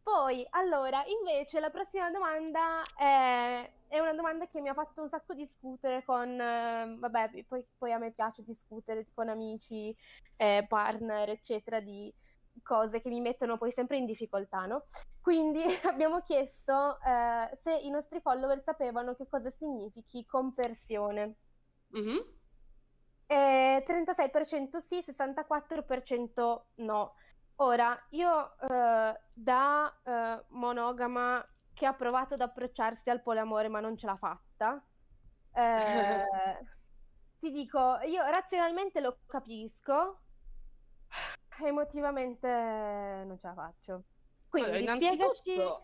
[0.02, 5.08] Poi, allora, invece la prossima domanda è, è una domanda che mi ha fatto un
[5.08, 9.96] sacco discutere con, eh, vabbè, poi, poi a me piace discutere con amici,
[10.36, 12.12] eh, partner, eccetera, di
[12.62, 14.84] cose che mi mettono poi sempre in difficoltà, no?
[15.20, 21.36] Quindi abbiamo chiesto eh, se i nostri follower sapevano che cosa significhi compersione.
[21.88, 22.38] Mhm.
[23.26, 27.14] Eh, 36% sì, 64% no.
[27.56, 33.96] Ora, io eh, da eh, monogama che ha provato ad approcciarsi al poliamore ma non
[33.96, 34.82] ce l'ha fatta,
[35.52, 36.26] eh,
[37.38, 40.22] ti dico, io razionalmente lo capisco,
[41.68, 42.46] emotivamente
[43.26, 44.04] non ce la faccio.
[44.50, 45.82] Allora, Quindi innanzitutto, spiegaci...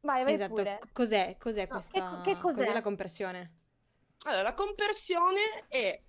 [0.00, 0.78] Vai, vai Esatto, pure.
[0.92, 2.54] cos'è, cos'è No, che- questa, che cos'è?
[2.54, 3.58] cos'è la compressione?
[4.24, 6.00] allora, la compersione è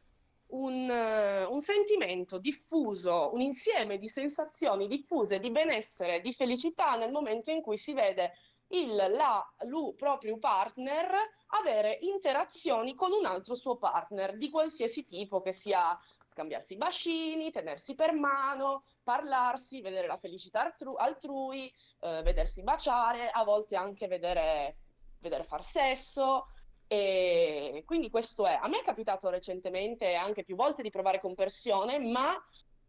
[0.48, 7.12] un, eh, un sentimento diffuso, un insieme di sensazioni diffuse di benessere, di felicità nel
[7.12, 8.34] momento in cui si vede
[8.74, 11.12] il, la, lu proprio partner
[11.60, 17.96] avere interazioni con un altro suo partner di qualsiasi tipo, che sia scambiarsi bacini, tenersi
[17.96, 24.78] per mano, parlarsi, vedere la felicità altru- altrui, eh, vedersi baciare, a volte anche vedere,
[25.20, 26.48] vedere far sesso.
[26.88, 28.60] E quindi questo è.
[28.62, 32.36] A me è capitato recentemente anche più volte di provare compersione, ma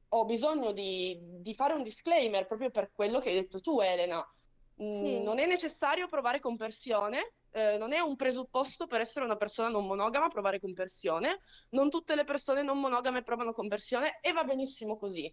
[0.09, 4.25] ho bisogno di, di fare un disclaimer proprio per quello che hai detto tu, Elena.
[4.83, 5.23] Mm, Sì.
[5.23, 9.87] Non è necessario provare compersione, eh, non è un presupposto per essere una persona non
[9.87, 11.39] monogama provare compersione.
[11.71, 15.33] Non tutte le persone non monogame provano conversione e va benissimo così.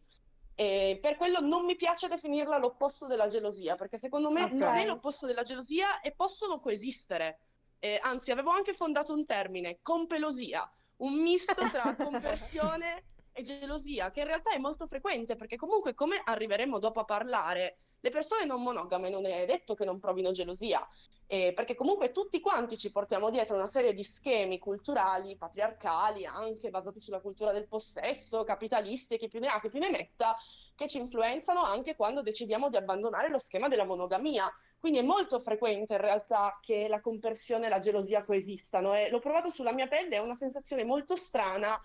[0.53, 4.51] E per quello non mi piace definirla l'opposto della gelosia, perché secondo me Ok.
[4.51, 7.39] non è l'opposto della gelosia e possono coesistere.
[7.79, 14.19] Eh, anzi, avevo anche fondato un termine, compelosia, un misto tra conversione e gelosia, che
[14.19, 18.61] in realtà è molto frequente, perché comunque, come arriveremo dopo a parlare, le persone non
[18.61, 20.85] monogame non è detto che non provino gelosia,
[21.27, 26.69] eh, perché comunque tutti quanti ci portiamo dietro una serie di schemi culturali, patriarcali, anche
[26.69, 30.35] basati sulla cultura del possesso, capitalisti, e chi più ne ha, che più ne metta,
[30.75, 34.51] che ci influenzano anche quando decidiamo di abbandonare lo schema della monogamia.
[34.77, 39.19] Quindi è molto frequente in realtà che la compersione e la gelosia coesistano e l'ho
[39.19, 41.79] provato sulla mia pelle, è una sensazione molto strana.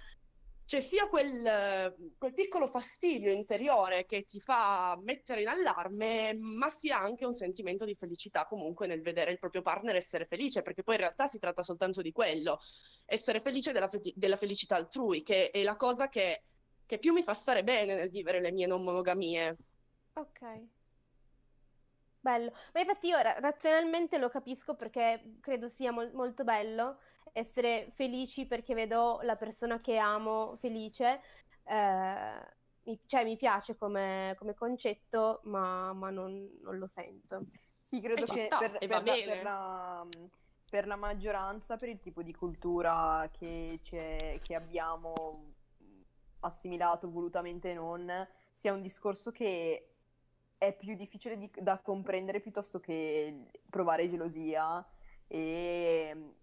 [0.67, 6.99] C'è sia quel, quel piccolo fastidio interiore che ti fa mettere in allarme, ma sia
[6.99, 10.97] anche un sentimento di felicità comunque nel vedere il proprio partner essere felice, perché poi
[10.97, 12.59] in realtà si tratta soltanto di quello,
[13.05, 16.43] essere felice della, fe- della felicità altrui, che è la cosa che,
[16.85, 19.57] che più mi fa stare bene nel vivere le mie non monogamie.
[20.15, 20.41] Ok.
[22.19, 22.51] Bello.
[22.73, 26.99] Ma infatti io ra- razionalmente lo capisco perché credo sia mol- molto bello
[27.37, 31.21] essere felici perché vedo la persona che amo felice.
[31.65, 37.47] Eh, mi, cioè mi piace come, come concetto, ma, ma non, non lo sento.
[37.81, 39.35] Sì, credo E che sta, per, e per va la, bene.
[39.35, 40.07] per la-
[40.69, 45.55] per la maggioranza, per il tipo di cultura che, c'è- che abbiamo
[46.41, 48.11] assimilato volutamente non,
[48.53, 49.91] sia un discorso che
[50.59, 54.85] è più difficile di- da comprendere piuttosto che provare gelosia
[55.29, 56.35] e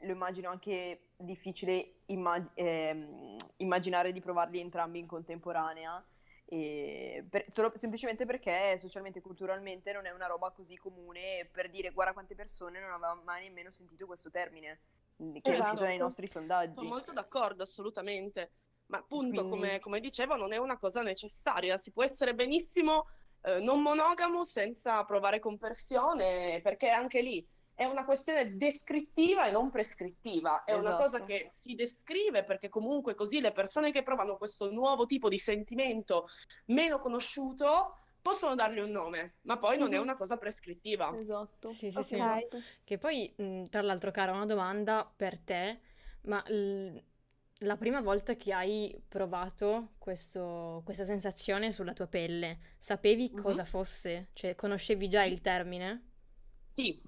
[0.00, 6.04] lo immagino anche difficile imma- ehm, immaginare di provarli entrambi in contemporanea.
[6.48, 11.90] Per- solo semplicemente perché socialmente e culturalmente non è una roba così comune per dire
[11.90, 14.78] guarda quante persone non avevano mai nemmeno sentito questo termine
[15.20, 16.02] mm, che è uscito dai Esatto.
[16.04, 16.74] nostri sondaggi.
[16.74, 18.52] Sono molto d'accordo, assolutamente.
[18.86, 21.76] Ma appunto, Quindi- come, come dicevo, non è una cosa necessaria.
[21.76, 23.06] Si può essere benissimo
[23.42, 29.68] eh, non monogamo senza provare compersione, perché anche lì è una questione descrittiva e non
[29.70, 31.02] prescrittiva, è una Esatto.
[31.02, 35.38] cosa che si descrive perché comunque così le persone che provano questo nuovo tipo di
[35.38, 36.26] sentimento
[36.66, 40.02] meno conosciuto possono dargli un nome, ma poi non è Mhm.
[40.02, 41.14] una cosa prescrittiva.
[41.14, 41.70] Esatto.
[41.70, 42.06] Sì, sì, Ok.
[42.06, 42.16] sì.
[42.16, 42.64] Esatto.
[42.82, 45.80] Che poi, mh, tra l'altro, cara, una domanda per te,
[46.22, 47.02] ma l-
[47.60, 53.42] la prima volta che hai provato questo- questa sensazione sulla tua pelle, sapevi Mhm.
[53.42, 54.30] cosa fosse?
[54.32, 56.10] Cioè, conoscevi già il termine?
[56.76, 57.02] Sì,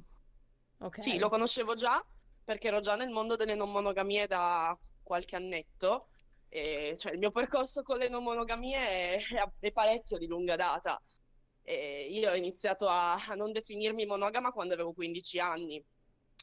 [0.81, 1.03] Ok.
[1.03, 2.01] Sì, lo conoscevo già
[2.45, 6.09] perché ero già nel mondo delle non monogamie da qualche annetto.
[6.49, 9.19] E, cioè, il mio percorso con le non monogamie è,
[9.59, 11.01] è parecchio di lunga data.
[11.63, 15.85] E io ho iniziato a, a non definirmi monogama quando avevo 15 anni.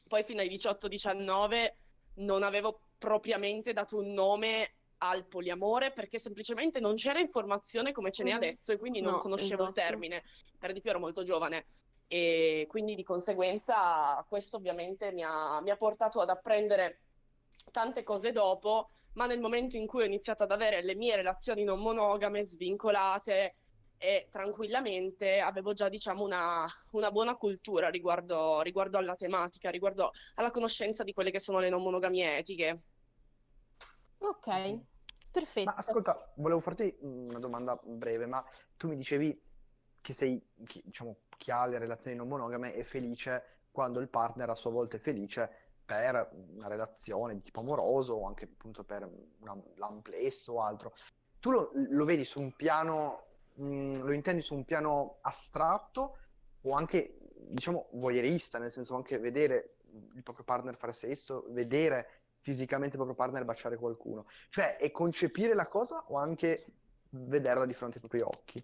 [0.07, 1.77] Poi fino ai 18-19
[2.15, 8.23] non avevo propriamente dato un nome al poliamore perché semplicemente non c'era informazione come ce
[8.23, 8.35] n'è Mhm.
[8.35, 9.89] adesso e quindi non No, conoscevo il esatto.
[9.89, 10.21] termine.
[10.59, 11.65] Per di più ero molto giovane
[12.07, 17.01] e quindi di conseguenza questo ovviamente mi ha, mi ha portato ad apprendere
[17.71, 21.63] tante cose dopo, ma nel momento in cui ho iniziato ad avere le mie relazioni
[21.63, 23.55] non monogame, svincolate
[23.97, 30.51] e tranquillamente, avevo già diciamo una, una buona cultura riguardo, riguardo alla tematica, riguardo alla
[30.51, 32.81] conoscenza di quelle che sono le non monogamie etiche.
[34.17, 34.79] Ok,
[35.31, 35.69] perfetto.
[35.69, 38.43] Ma ascolta, volevo farti una domanda breve, ma
[38.75, 39.44] tu mi dicevi
[40.05, 44.49] che sei, chi, diciamo, chi ha le relazioni non monogame è felice quando il partner
[44.51, 45.49] a sua volta è felice
[45.83, 50.93] per una relazione di tipo amoroso o anche appunto per una- l'amplesso o altro.
[51.39, 53.23] Tu lo, lo vedi su un piano,
[53.55, 56.17] mh, lo intendi su un piano astratto
[56.61, 57.17] o anche,
[57.49, 59.77] diciamo, voyeurista, nel senso anche vedere
[60.13, 64.27] il proprio partner fare sesso, vedere fisicamente il proprio partner baciare qualcuno.
[64.49, 66.65] Cioè, è concepire la cosa o anche
[67.09, 68.63] vederla di fronte ai propri occhi?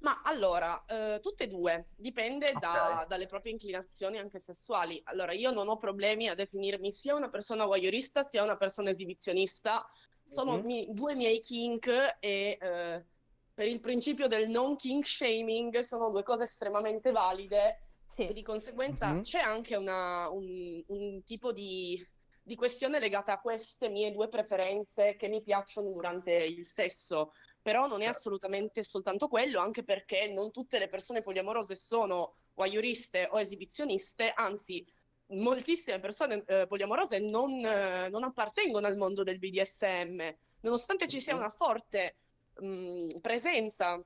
[0.00, 3.06] Ma allora, eh, tutte e due, dipende da- Ok.
[3.08, 5.00] dalle proprie inclinazioni anche sessuali.
[5.04, 9.84] Allora, io non ho problemi a definirmi sia una persona voyeurista sia una persona esibizionista.
[10.22, 10.64] Sono Mhm.
[10.64, 11.86] mi- due miei kink
[12.20, 13.06] e eh,
[13.52, 18.42] per il principio del non kink shaming sono due cose estremamente valide e Sì, di
[18.42, 19.22] conseguenza Mhm.
[19.22, 22.00] c'è anche una- un, un tipo di,
[22.42, 27.32] di questione legata a queste mie due preferenze che mi piacciono durante il sesso.
[27.62, 28.18] Però non è Certo.
[28.18, 34.84] assolutamente soltanto quello, anche perché non tutte le persone poliamorose sono voyeuriste o esibizioniste, anzi,
[35.30, 40.20] moltissime persone eh, poliamorose non, eh, non appartengono al mondo del BDSM,
[40.60, 41.40] nonostante ci sia Mhm.
[41.40, 42.16] una forte
[42.54, 44.02] mh, presenza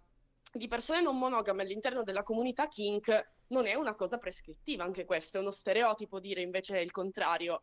[0.52, 5.38] di persone non monogame all'interno della comunità kink, non è una cosa prescrittiva, anche questo
[5.38, 7.62] è uno stereotipo dire invece il contrario.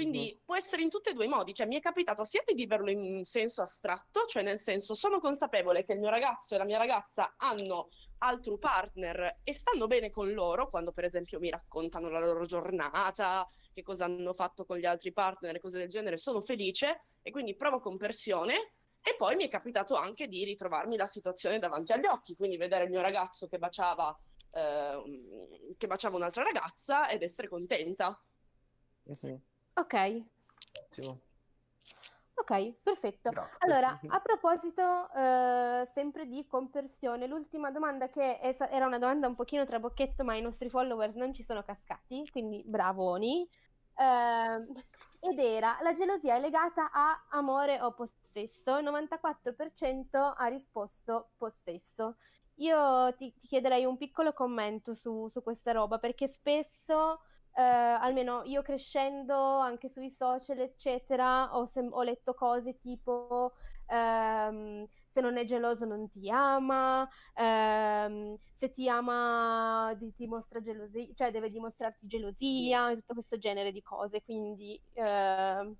[0.00, 2.54] Quindi può essere in tutti e due i modi, cioè mi è capitato sia di
[2.54, 6.64] viverlo in senso astratto, cioè nel senso sono consapevole che il mio ragazzo e la
[6.64, 12.08] mia ragazza hanno altri partner e stanno bene con loro, quando per esempio mi raccontano
[12.08, 16.16] la loro giornata, che cosa hanno fatto con gli altri partner e cose del genere,
[16.16, 18.72] sono felice e quindi provo compersione.
[19.02, 22.84] E poi mi è capitato anche di ritrovarmi la situazione davanti agli occhi, quindi vedere
[22.84, 24.18] il mio ragazzo che baciava,
[24.52, 28.18] eh, che baciava un'altra ragazza ed essere contenta.
[29.04, 29.42] Mhm.
[29.74, 29.94] Ok,
[30.78, 31.20] Ottimo,
[32.34, 33.30] ok, perfetto.
[33.30, 33.56] grazie.
[33.58, 39.34] Allora, a proposito, eh, sempre di conversione, l'ultima domanda che è era una domanda un
[39.34, 43.48] pochino trabocchetto, ma i nostri followers non ci sono cascati, quindi bravoni.
[43.96, 44.66] Ehm,
[45.20, 48.78] ed era, la gelosia è legata a amore o possesso?
[48.78, 52.16] Il 94% ha risposto possesso.
[52.56, 57.20] Io ti, ti chiederei un piccolo commento su, su questa roba, perché spesso
[57.52, 63.52] eh, almeno io crescendo anche sui social, eccetera, ho, sem- ho letto cose tipo
[63.86, 71.08] ehm, se non è geloso non ti ama, ehm, se ti ama ti dimostra gelosia,
[71.14, 74.22] cioè deve dimostrarti gelosia e tutto questo genere di cose.
[74.22, 75.76] Quindi ehm,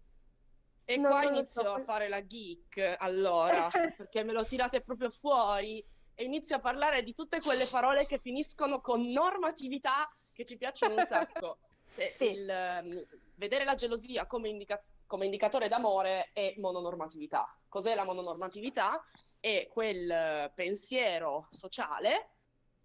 [0.84, 1.74] E No, qua non lo inizio so.
[1.74, 7.02] a fare la geek, allora, perché me lo tirate proprio fuori e inizio a parlare
[7.04, 10.08] di tutte quelle parole che finiscono con normatività
[10.40, 11.58] che ci piacciono un sacco.
[11.96, 12.30] Eh, Sì.
[12.30, 17.44] il, ehm, vedere la gelosia come, indica- come indicatore d'amore è mononormatività.
[17.68, 19.04] Cos'è la mononormatività?
[19.38, 22.36] È quel pensiero sociale,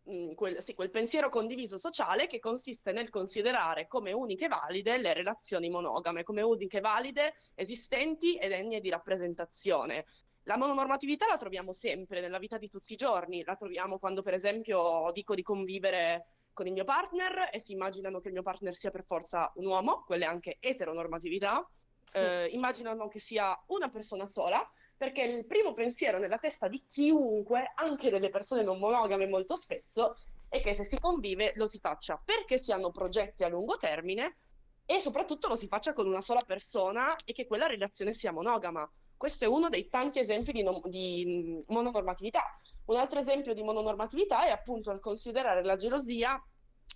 [0.10, 5.14] mm, quel, sì, quel pensiero condiviso sociale che consiste nel considerare come uniche valide le
[5.14, 10.04] relazioni monogame, come uniche valide esistenti e degne di rappresentazione.
[10.46, 14.34] La mononormatività la troviamo sempre nella vita di tutti i giorni, la troviamo quando per
[14.34, 18.76] esempio dico di convivere con il mio partner e si immaginano che il mio partner
[18.76, 21.68] sia per forza un uomo, quella è anche eteronormatività,
[22.14, 27.74] eh, immaginano che sia una persona sola, perché il primo pensiero nella testa di chiunque,
[27.76, 30.16] anche delle persone non monogame molto spesso,
[30.48, 34.38] è che se si convive lo si faccia perché si hanno progetti a lungo termine
[34.86, 38.90] e soprattutto lo si faccia con una sola persona e che quella relazione sia monogama.
[39.18, 42.44] Questo è uno dei tanti esempi di, no- di mononormatività.
[42.86, 46.42] Un altro esempio di mononormatività è appunto il considerare la gelosia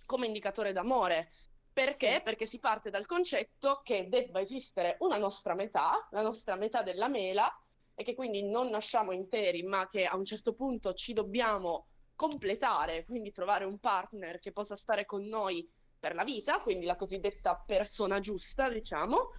[0.04, 1.30] come indicatore d'amore.
[1.72, 2.14] Perché?
[2.14, 2.22] Sì.
[2.22, 7.08] Perché si parte dal concetto che debba esistere una nostra metà, la nostra metà della
[7.08, 7.50] mela,
[7.94, 13.04] e che quindi non nasciamo interi, ma che a un certo punto ci dobbiamo completare,
[13.04, 17.62] quindi trovare un partner che possa stare con noi per la vita, quindi la cosiddetta
[17.64, 19.30] persona giusta, diciamo,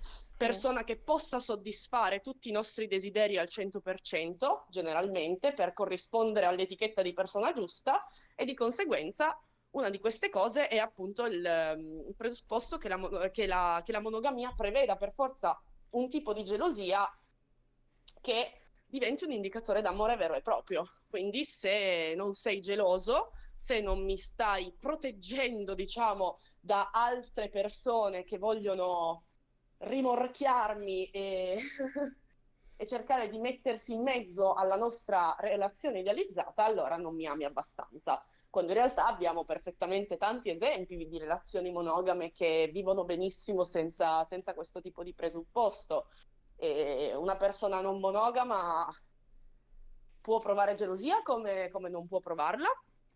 [0.46, 7.14] persona che possa soddisfare tutti i nostri desideri al 100%, generalmente, per corrispondere all'etichetta di
[7.14, 8.04] persona giusta,
[8.36, 9.40] e di conseguenza
[9.72, 13.92] una di queste cose è appunto il, ehm, il presupposto che la, che la- che
[13.92, 15.58] la monogamia preveda per forza
[15.92, 17.08] un tipo di gelosia
[18.20, 18.52] che
[18.86, 20.86] diventi un indicatore d'amore vero e proprio.
[21.08, 28.38] Quindi se non sei geloso, se non mi stai proteggendo, diciamo, da altre persone che
[28.38, 29.26] vogliono
[29.82, 31.58] rimorchiarmi e,
[32.76, 38.24] e cercare di mettersi in mezzo alla nostra relazione idealizzata, allora non mi ami abbastanza.
[38.50, 44.54] Quando in realtà abbiamo perfettamente tanti esempi di relazioni monogame che vivono benissimo senza, senza
[44.54, 46.08] questo tipo di presupposto.
[46.56, 48.88] E una persona non monogama
[50.20, 52.70] può provare gelosia come, come non può provarla.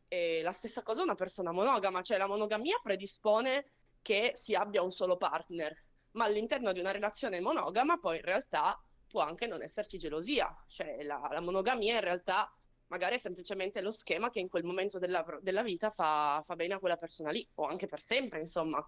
[0.08, 4.91] E la stessa cosa una persona monogama, cioè la monogamia predispone che si abbia un
[4.91, 5.75] solo partner,
[6.15, 11.04] ma all'interno di una relazione monogama poi in realtà può anche non esserci gelosia, cioè
[11.04, 12.49] la, la monogamia in realtà
[12.88, 16.73] magari è semplicemente lo schema che in quel momento della, della vita fa, fa bene
[16.75, 18.84] a quella persona lì, o anche per sempre, insomma.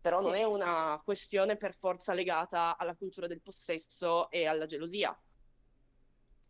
[0.00, 0.40] Però non Sì.
[0.40, 5.20] è una questione per forza legata alla cultura del possesso e alla gelosia.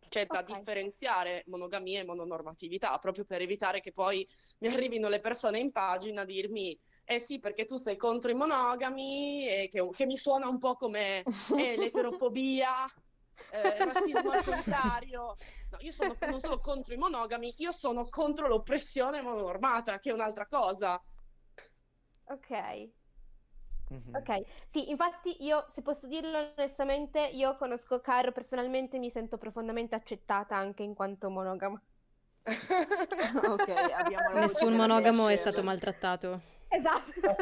[0.07, 0.47] C'è da Ok.
[0.47, 4.27] differenziare monogamia e mononormatività, proprio per evitare che poi
[4.59, 6.79] mi arrivino le persone in pagina a dirmi
[7.11, 10.75] eh sì, perché tu sei contro i monogami, e che, che mi suona un po'
[10.75, 12.85] come eh, l'eterofobia,
[13.49, 15.35] eh, il razzismo al contrario.
[15.71, 20.13] No, io sono non solo contro i monogami, io sono contro l'oppressione mononormata, che è
[20.13, 21.01] un'altra cosa.
[22.29, 22.91] Ok.
[23.89, 24.13] Mhm.
[24.13, 29.95] Ok, sì, infatti io, se posso dirlo onestamente, io conosco Caro personalmente, mi sento profondamente
[29.95, 31.81] accettata anche in quanto monogama.
[33.45, 36.57] Ok, abbiamo Nessun monogamo è stato maltrattato.
[36.69, 37.35] Esatto.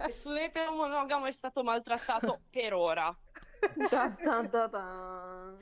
[0.00, 3.16] Nessun etero monogamo è stato maltrattato per ora.
[3.88, 4.10] Ta
[4.50, 5.56] ta ta.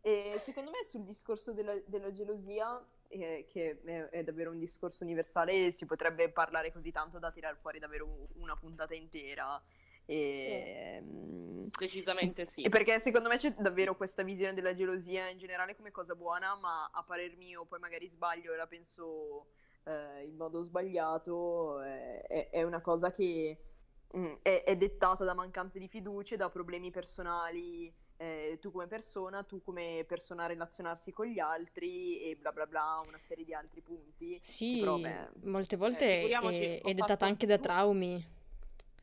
[0.00, 5.04] E secondo me sul discorso della, della gelosia, eh, che è, è davvero un discorso
[5.04, 9.62] universale, si potrebbe parlare così tanto da tirar fuori davvero un- una puntata intera.
[10.04, 12.62] E, mm, Decisamente sì.
[12.62, 16.56] e perché secondo me c'è davvero questa visione della gelosia in generale come cosa buona,
[16.56, 19.46] ma a parer mio, poi magari sbaglio e la penso
[19.84, 23.60] eh, in modo sbagliato, eh, è, è una cosa che
[24.16, 29.42] mm, è, è dettata da mancanze di fiducia, da problemi personali, eh, tu come persona,
[29.44, 33.54] tu come persona a relazionarsi con gli altri e bla bla bla, una serie di
[33.54, 34.40] altri punti.
[34.40, 38.24] Sì, Però, beh, molte Eh, volte figuriamoci, è, è dettata anche da traumi,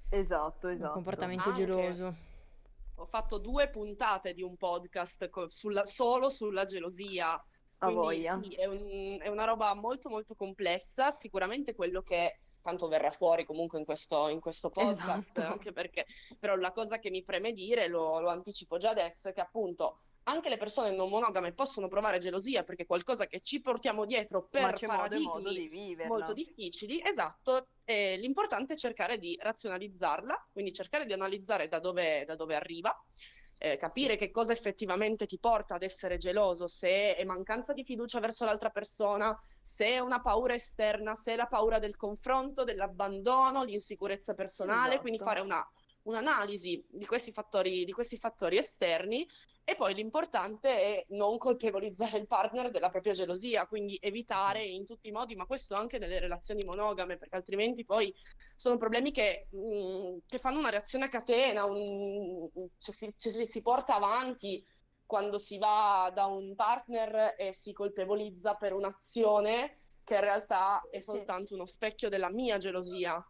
[0.10, 0.90] Esatto, un esatto.
[0.90, 1.52] comportamento Anche.
[1.52, 2.16] geloso.
[2.96, 7.42] Ho fatto due puntate di un podcast co- sulla- solo sulla gelosia.
[7.80, 8.40] A voglia.
[8.42, 13.46] sì, è, un- è una roba molto molto complessa, sicuramente quello che tanto verrà fuori
[13.46, 15.54] comunque in questo, in questo podcast, Esatto.
[15.54, 16.06] anche perché
[16.38, 20.00] però la cosa che mi preme dire, lo, lo anticipo già adesso, è che appunto
[20.24, 24.48] anche le persone non monogame possono provare gelosia perché è qualcosa che ci portiamo dietro
[24.48, 26.14] per paradigmi modo di viverla.
[26.14, 32.26] molto difficili, esatto, e l'importante è cercare di razionalizzarla, quindi cercare di analizzare da dove,
[32.26, 32.94] da dove arriva,
[33.62, 38.20] eh, capire che cosa effettivamente ti porta ad essere geloso, se è mancanza di fiducia
[38.20, 43.64] verso l'altra persona, se è una paura esterna, se è la paura del confronto, dell'abbandono,
[43.64, 45.02] l'insicurezza personale, Esatto.
[45.02, 45.64] quindi fare una
[46.04, 49.26] un'analisi di questi fattori, di questi fattori esterni
[49.64, 55.10] e poi l'importante è non colpevolizzare il partner della propria gelosia, quindi evitare in tutti
[55.10, 58.14] i modi, ma questo anche nelle relazioni monogame, perché altrimenti poi
[58.56, 63.62] sono problemi che, mh, che fanno una reazione a catena, un- cioè si, ci si
[63.62, 64.66] porta avanti
[65.06, 71.00] quando si va da un partner e si colpevolizza per un'azione che in realtà è
[71.00, 73.24] soltanto uno specchio della mia gelosia.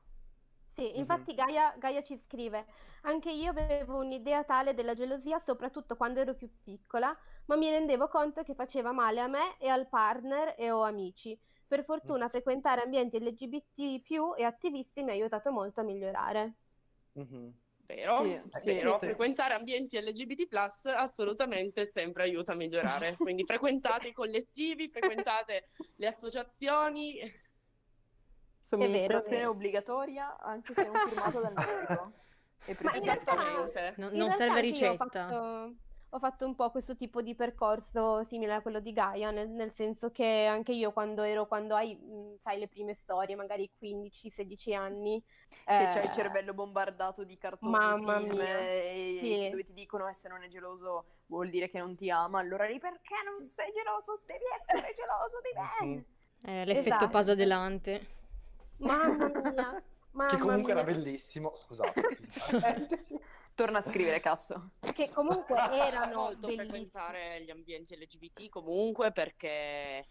[0.75, 2.65] Sì, infatti Gaia, Gaia ci scrive,
[3.01, 8.08] anche io avevo un'idea tale della gelosia, soprattutto quando ero più piccola, ma mi rendevo
[8.08, 11.38] conto che faceva male a me e al partner e o amici.
[11.67, 16.55] Per fortuna frequentare ambienti LGBT e attivisti mi ha aiutato molto a migliorare.
[17.13, 17.53] Mhm.
[17.89, 18.93] Vero, Sì, sì, vero.
[18.93, 19.05] sì.
[19.08, 20.53] frequentare ambienti LGBT
[20.95, 23.17] assolutamente sempre aiuta a migliorare.
[23.19, 25.63] Quindi frequentate i collettivi, frequentate
[25.96, 27.19] le associazioni.
[28.69, 29.51] Somministrazione vero.
[29.51, 32.11] obbligatoria anche se non firmato dal medico.
[32.65, 33.93] E Esattamente.
[33.97, 34.91] No- non serve ricetta.
[35.03, 35.75] Ho fatto,
[36.09, 39.73] ho fatto un po' questo tipo di percorso simile a quello di Gaia, nel, nel
[39.73, 44.75] senso che anche io quando ero, quando hai, mh, sai, le prime storie, magari 15-16
[44.75, 48.59] anni, Che c'hai il eh, cervello bombardato di cartoni, Mamma film, mia.
[48.59, 49.49] e- Sì.
[49.49, 52.39] dove ti dicono eh, se non è geloso vuol dire che non ti ama.
[52.39, 54.21] Allora lì perché non sei geloso?
[54.27, 56.05] Devi essere geloso di me.
[56.43, 57.09] Eh, l'effetto Esatto.
[57.09, 58.17] pasodelante.
[58.80, 60.94] Mamma mia, mamma Che comunque era mia.
[60.94, 62.02] bellissimo, scusate.
[63.56, 64.71] Torna a scrivere, cazzo.
[64.80, 66.67] Che comunque erano molto bellissimi.
[66.69, 70.08] frequentare gli ambienti LGBT comunque perché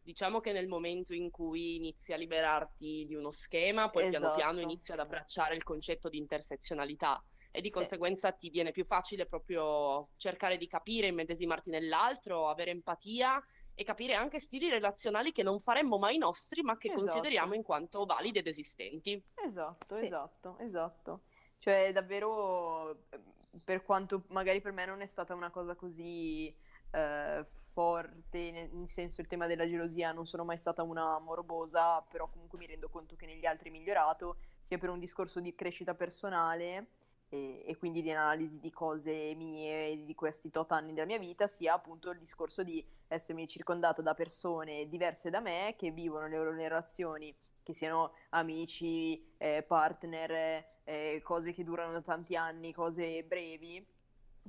[0.00, 4.40] diciamo che nel momento in cui inizi a liberarti di uno schema, poi piano Esatto.
[4.40, 7.72] piano inizi ad abbracciare il concetto di intersezionalità e di Sì.
[7.72, 13.40] conseguenza ti viene più facile proprio cercare di capire, immedesimarti nell'altro, avere empatia
[13.78, 17.00] e capire anche stili relazionali che non faremmo mai nostri, ma che Esatto.
[17.00, 19.24] consideriamo in quanto validi ed esistenti.
[19.34, 20.06] Esatto, Sì.
[20.06, 21.22] esatto, esatto.
[21.58, 23.22] Cioè, davvero, eh,
[23.62, 26.52] per quanto magari per me non è stata una cosa così
[26.90, 32.02] eh, forte, nel nel senso il tema della gelosia non sono mai stata una morbosa,
[32.02, 35.54] però comunque mi rendo conto che negli altri è migliorato, sia per un discorso di
[35.54, 36.97] crescita personale
[37.28, 41.46] e, e quindi di analisi di cose mie di questi tot anni della mia vita,
[41.46, 46.36] sia appunto il discorso di essermi circondata da persone diverse da me che vivono le
[46.36, 53.22] loro relazioni che siano amici, eh, partner, eh, cose che durano da tanti anni, cose
[53.24, 53.86] brevi,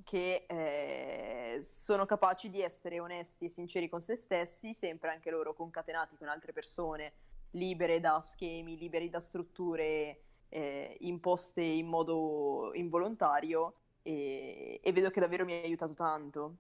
[0.06, 5.54] che eh, sono capaci di essere onesti e sinceri con se stessi, sempre anche loro
[5.54, 7.12] concatenati con altre persone,
[7.52, 15.20] libere da schemi, liberi da strutture eh, imposte in modo involontario e, e vedo che
[15.20, 16.58] davvero mi ha aiutato tanto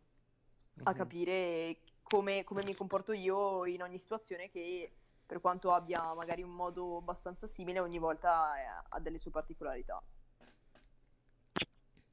[0.83, 0.93] a Mhm.
[0.93, 4.91] capire come, come mi comporto io in ogni situazione che
[5.25, 10.01] per quanto abbia magari un modo abbastanza simile ogni volta eh, ha delle sue particolarità.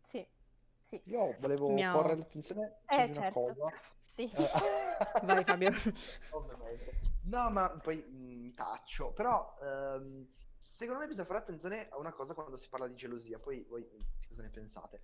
[0.02, 0.26] Sì,
[0.78, 1.00] sì.
[1.04, 2.00] Io volevo Miau.
[2.00, 3.40] porre l'attenzione su Eh, una certo.
[3.40, 3.72] cosa.
[4.04, 4.30] Sì.
[4.36, 4.50] Eh,
[5.26, 5.70] Vai, Fabio.
[6.30, 6.94] Ovviamente.
[7.24, 9.12] No, ma poi mm, mi taccio.
[9.12, 10.26] Però ehm,
[10.70, 13.38] secondo me bisogna fare attenzione a una cosa quando si parla di gelosia.
[13.38, 13.86] Poi voi
[14.28, 15.00] cosa ne pensate?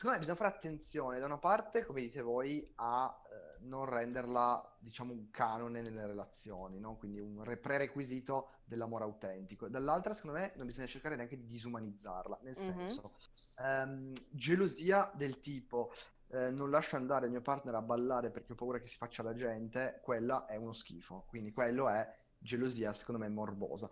[0.00, 4.78] Secondo me bisogna fare attenzione da una parte, come dite voi, a eh, non renderla,
[4.80, 6.96] diciamo, un canone nelle relazioni, no?
[6.96, 9.68] Quindi un re- prerequisito dell'amore autentico.
[9.68, 12.64] Dall'altra, secondo me, non bisogna cercare neanche di disumanizzarla, nel Mhm.
[12.78, 13.12] senso,
[13.56, 15.92] ehm, gelosia del tipo
[16.32, 19.22] eh, non lascio andare il mio partner a ballare perché ho paura che si faccia
[19.24, 21.24] la gente, quella è uno schifo.
[21.28, 22.08] Quindi quello è
[22.38, 23.90] gelosia, secondo me, morbosa.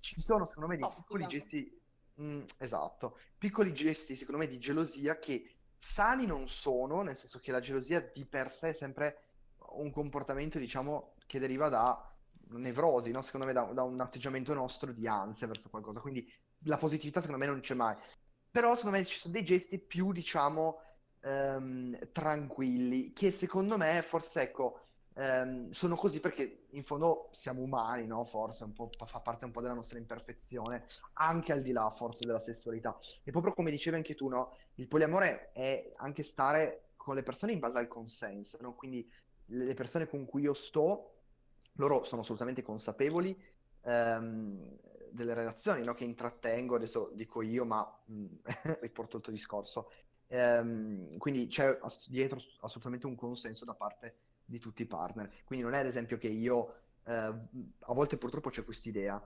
[0.00, 1.26] Ci sono, secondo me, dei piccoli Tossica.
[1.26, 1.80] gesti,
[2.20, 7.52] mm, esatto, piccoli gesti, secondo me, di gelosia che sani non sono, nel senso che
[7.52, 9.22] la gelosia di per sé è sempre
[9.70, 12.16] un comportamento, diciamo, che deriva da
[12.50, 13.22] nevrosi, no?
[13.22, 16.00] Secondo me, da, da un atteggiamento nostro di ansia verso qualcosa.
[16.00, 16.26] Quindi
[16.64, 17.96] la positività, secondo me, non c'è mai.
[18.50, 20.80] Però, secondo me, ci sono dei gesti più, diciamo,
[21.20, 24.87] ehm, tranquilli, che secondo me, forse, ecco,
[25.18, 28.24] ehm, sono così perché in fondo siamo umani, no?
[28.24, 28.66] Forse
[29.06, 32.96] fa parte un po' della nostra imperfezione, anche al di là, forse, della sessualità.
[33.24, 34.56] E proprio come dicevi anche tu, no?
[34.74, 38.74] Il poliamore è anche stare con le persone in base al consenso, no?
[38.74, 39.08] Quindi
[39.50, 41.22] le persone con cui io sto,
[41.74, 43.36] loro sono assolutamente consapevoli
[43.82, 44.76] ehm,
[45.10, 45.94] delle relazioni, no?
[45.94, 48.26] Che intrattengo, adesso dico io, ma mh,
[48.80, 49.88] riporto il tuo discorso.
[50.26, 55.30] Ehm, quindi c'è ass- dietro assolutamente un consenso da parte di tutti i partner.
[55.44, 56.74] Quindi non è ad esempio che io,
[57.04, 59.22] eh, a volte purtroppo c'è quest'idea,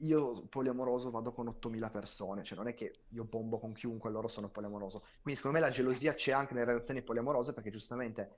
[0.00, 4.28] io poliamoroso vado con 8000 persone, cioè non è che io bombo con chiunque, loro
[4.28, 5.04] sono poliamoroso.
[5.20, 8.36] Quindi secondo me la gelosia c'è anche nelle relazioni poliamorose perché giustamente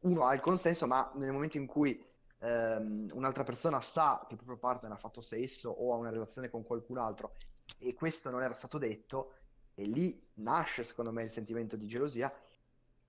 [0.00, 2.04] uno ha il consenso, ma nel momento in cui
[2.38, 6.50] ehm, un'altra persona sa che il proprio partner ha fatto sesso o ha una relazione
[6.50, 7.34] con qualcun altro
[7.78, 9.34] e questo non era stato detto,
[9.74, 12.32] e lì nasce secondo me il sentimento di gelosia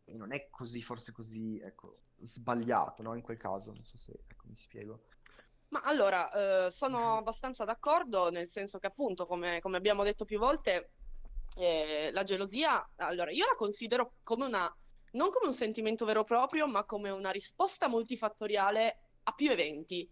[0.04, 3.14] e non è così, forse così, ecco, sbagliato, no?
[3.16, 5.04] In quel caso, non so se, ecco, mi spiego.
[5.70, 10.40] Ma allora, eh, sono abbastanza d'accordo, nel senso che appunto, come, come abbiamo detto più
[10.40, 10.92] volte,
[11.58, 14.74] eh, la gelosia, allora io la considero come una,
[15.12, 20.10] non come un sentimento vero e proprio, ma come una risposta multifattoriale a più eventi.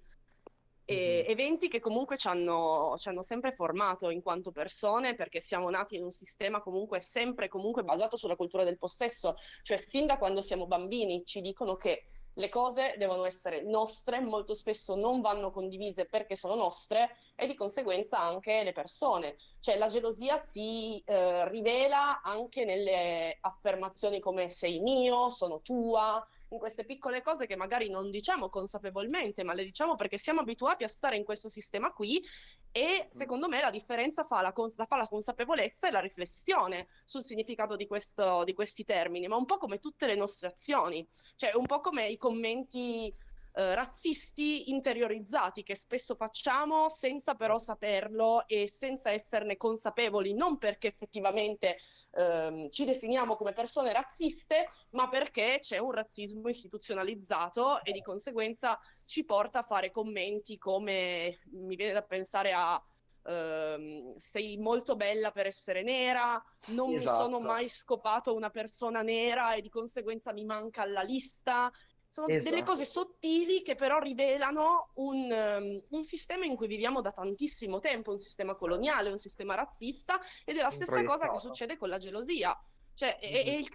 [0.87, 1.31] E Mhm.
[1.31, 5.95] eventi che comunque ci hanno, ci hanno sempre formato in quanto persone, perché siamo nati
[5.95, 9.33] in un sistema comunque sempre comunque basato sulla cultura del possesso,
[9.63, 12.03] cioè sin da quando siamo bambini ci dicono che
[12.37, 17.55] le cose devono essere nostre, molto spesso non vanno condivise perché sono nostre e di
[17.55, 19.35] conseguenza anche le persone.
[19.59, 26.25] Cioè la gelosia si eh, rivela anche nelle affermazioni come sei mio, sono tua,
[26.55, 30.83] in queste piccole cose che magari non diciamo consapevolmente, ma le diciamo perché siamo abituati
[30.83, 32.23] a stare in questo sistema qui
[32.71, 37.21] e secondo me la differenza fa la, cons- fa la consapevolezza e la riflessione sul
[37.21, 41.53] significato di, questo, di questi termini, ma un po' come tutte le nostre azioni, cioè
[41.55, 43.13] un po' come i commenti
[43.57, 50.87] eh, razzisti interiorizzati che spesso facciamo senza però saperlo e senza esserne consapevoli, non perché
[50.87, 51.77] effettivamente
[52.11, 58.77] ehm, ci definiamo come persone razziste, ma perché c'è un razzismo istituzionalizzato e di conseguenza
[59.05, 62.83] ci porta a fare commenti come mi viene da pensare a
[63.25, 66.99] Uh, sei molto bella per essere nera, non esatto.
[66.99, 67.41] mi sono esatto.
[67.41, 71.71] mai scopato una persona nera e di conseguenza mi manca alla lista.
[72.15, 72.49] Sono esatto.
[72.49, 77.79] delle cose sottili che però rivelano un, um, un, sistema in cui viviamo da tantissimo
[77.79, 81.89] tempo, un sistema coloniale, un sistema razzista, ed è la stessa cosa che succede con
[81.89, 82.57] la gelosia.
[82.93, 83.33] Cioè, mm-hmm.
[83.33, 83.69] è, è il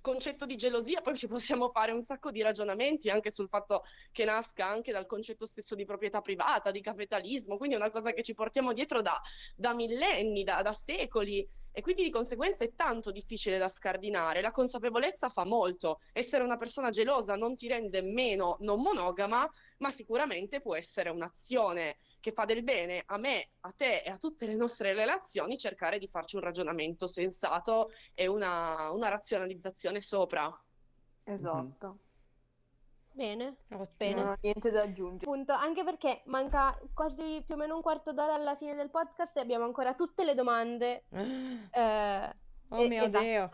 [0.00, 3.82] concetto di gelosia, poi ci possiamo fare un sacco di ragionamenti anche sul fatto
[4.12, 8.12] che nasca anche dal concetto stesso di proprietà privata, di capitalismo, quindi è una cosa
[8.12, 9.20] che ci portiamo dietro da,
[9.54, 11.46] da millenni, da, da secoli
[11.78, 14.40] e quindi di conseguenza è tanto difficile da scardinare.
[14.40, 16.00] La consapevolezza fa molto.
[16.14, 19.46] Essere una persona gelosa non ti rende meno non monogama,
[19.78, 24.16] ma sicuramente può essere un'azione che fa del bene a me, a te e a
[24.16, 30.52] tutte le nostre relazioni, cercare di farci un ragionamento sensato e una, una razionalizzazione sopra.
[31.22, 31.86] Esatto.
[31.86, 32.04] Mm-hmm.
[33.12, 33.56] Bene,
[33.96, 34.14] bene.
[34.20, 35.24] Non ho niente da aggiungere.
[35.24, 35.52] Punto.
[35.52, 39.40] Anche perché manca quasi più o meno un quarto d'ora alla fine del podcast e
[39.40, 41.04] abbiamo ancora tutte le domande.
[41.70, 42.34] eh,
[42.70, 43.24] oh mio esatto.
[43.24, 43.50] Dio.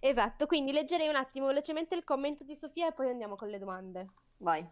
[0.00, 3.58] Esatto, quindi leggerei un attimo velocemente il commento di Sofia e poi andiamo con le
[3.58, 4.08] domande.
[4.38, 4.66] Vai.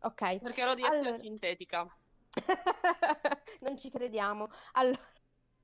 [0.00, 0.40] Ok.
[0.40, 1.16] Cercherò di essere allora...
[1.16, 1.96] sintetica.
[3.60, 4.48] non ci crediamo.
[4.72, 4.98] Allora,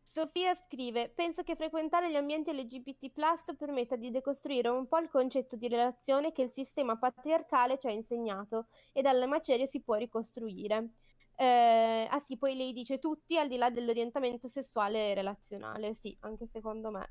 [0.06, 5.56] Sofia scrive: Penso che frequentare gli ambienti LGBT permetta di decostruire un po' il concetto
[5.56, 10.90] di relazione che il sistema patriarcale ci ha insegnato e dalle macerie si può ricostruire.
[11.36, 15.94] Eh, ah sì, poi lei dice tutti al di là dell'orientamento sessuale e relazionale.
[15.94, 17.08] Sì, anche secondo me.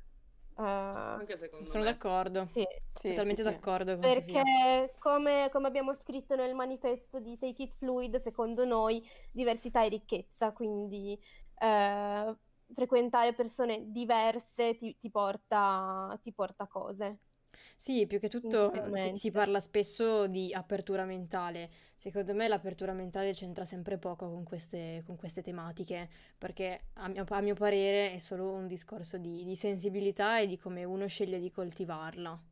[0.58, 1.92] Uh, anche secondo sono me.
[1.92, 2.44] d'accordo.
[2.46, 2.66] Sì.
[2.92, 3.92] sì totalmente sì, d'accordo.
[3.92, 9.84] Con Perché come, come, abbiamo scritto nel manifesto di Take It Fluid, secondo noi diversità
[9.84, 11.16] è ricchezza, quindi
[11.60, 12.36] eh,
[12.74, 17.18] frequentare persone diverse ti, ti, porta, ti porta cose.
[17.80, 21.70] Sì, più che tutto si, si, parla spesso di apertura mentale.
[21.94, 27.24] Secondo me l'apertura mentale c'entra sempre poco con queste, con queste tematiche, perché a mio,
[27.28, 31.38] a mio, parere è solo un discorso di, di, sensibilità e di come uno sceglie
[31.38, 32.42] di coltivarla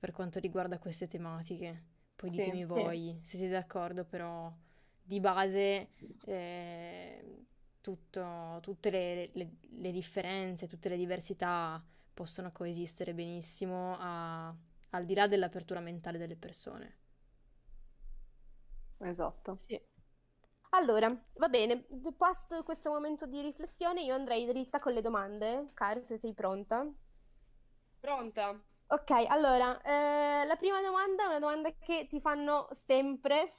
[0.00, 1.84] per quanto riguarda queste tematiche.
[2.16, 3.30] Poi sì, ditemi voi sì.
[3.30, 4.52] se siete d'accordo, però
[5.00, 5.90] di base
[6.24, 7.44] eh,
[7.80, 11.80] tutto, tutte le, le, le, differenze, tutte le diversità
[12.12, 14.54] possono coesistere benissimo a,
[14.90, 16.96] al di là dell'apertura mentale delle persone.
[18.98, 19.56] Esatto.
[19.56, 19.80] Sì.
[20.70, 21.86] Allora, va bene,
[22.16, 25.70] post questo momento di riflessione io andrei dritta con le domande.
[25.74, 26.86] Car, se sei pronta.
[28.00, 28.60] Pronta.
[28.88, 33.54] Ok, allora, eh, la prima domanda è una domanda che ti fanno sempre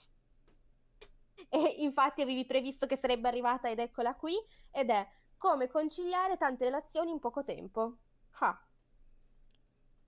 [1.49, 4.35] e infatti avevi previsto che sarebbe arrivata ed eccola qui,
[4.71, 7.97] ed è come conciliare tante relazioni in poco tempo.
[8.39, 8.61] Ah.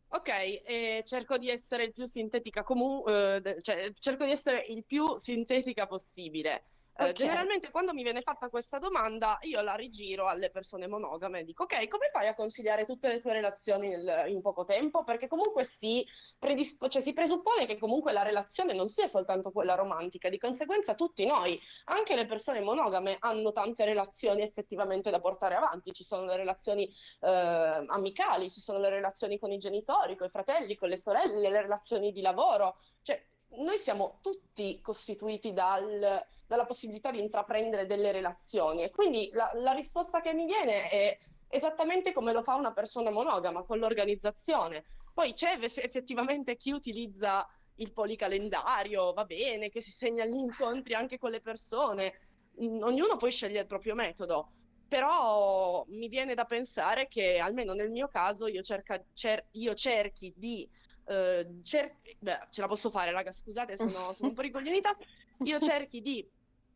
[0.09, 4.85] Ok, eh, cerco di essere il più sintetica comu- eh, cioè cerco di essere il
[4.85, 6.63] più sintetica possibile.
[6.95, 7.13] Eh, okay.
[7.13, 11.63] generalmente quando mi viene fatta questa domanda io la rigiro alle persone monogame e dico
[11.63, 15.03] ok come fai a conciliare tutte le tue relazioni nel, in poco tempo?
[15.03, 16.05] Perché comunque si,
[16.37, 20.93] predisp- cioè, si presuppone che comunque la relazione non sia soltanto quella romantica di conseguenza
[20.93, 25.93] tutti noi anche le persone monogame hanno tante relazioni effettivamente da portare avanti.
[25.93, 26.87] Ci sono le relazioni
[27.21, 31.49] eh, amicali ci sono le relazioni con i genitori con i fratelli con le sorelle
[31.49, 32.77] le relazioni di lavoro.
[33.01, 33.19] Cioè
[33.57, 38.83] noi siamo tutti costituiti dal dalla possibilità di intraprendere delle relazioni.
[38.83, 43.09] E quindi la, la risposta che mi viene è esattamente come lo fa una persona
[43.09, 44.83] monogama con l'organizzazione.
[45.13, 47.47] Poi c'è effettivamente chi utilizza
[47.77, 52.13] il policalendario, va bene, che si segna gli incontri anche con le persone,
[52.61, 54.51] mm, ognuno poi sceglie il proprio metodo.
[54.87, 60.31] Però mi viene da pensare che, almeno nel mio caso, io, cerca, cer- io cerchi
[60.35, 60.69] di
[61.05, 64.95] Cer- beh, ce la posso fare, raga, scusate, sono, sono un po' ricoglionita.
[65.43, 66.27] Io cerchi di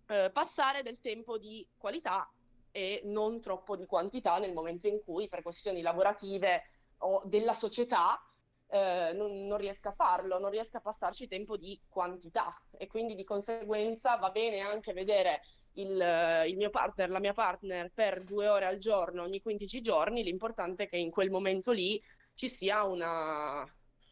[0.08, 2.30] uh, passare del tempo di qualità
[2.72, 6.62] e non troppo di quantità nel momento in cui, per questioni lavorative
[7.00, 8.22] o della società,
[8.70, 13.16] eh, non, non riesca a farlo, non riesca a passarci tempo di quantità e quindi
[13.16, 15.42] di conseguenza va bene anche vedere
[15.74, 20.24] il, il, mio partner, la mia partner per due ore al giorno, ogni 15 giorni,
[20.24, 22.02] l'importante è che in quel momento lì
[22.34, 23.66] ci sia una,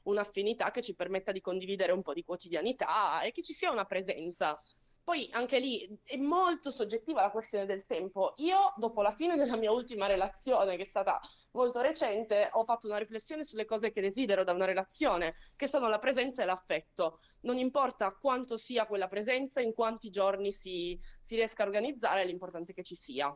[0.05, 3.85] un'affinità che ci permetta di condividere un po' di quotidianità e che ci sia una
[3.85, 4.59] presenza.
[5.05, 8.33] Poi anche lì è molto soggettiva la questione del tempo.
[8.37, 11.19] Io, dopo la fine della mia ultima relazione, che è stata
[11.51, 15.89] molto recente, ho fatto una riflessione sulle cose che desidero da una relazione, che sono
[15.89, 17.19] la presenza e l'affetto.
[17.41, 22.71] Non importa quanto sia quella presenza, in quanti giorni si, si riesca a organizzare, l'importante
[22.71, 23.27] è che ci sia.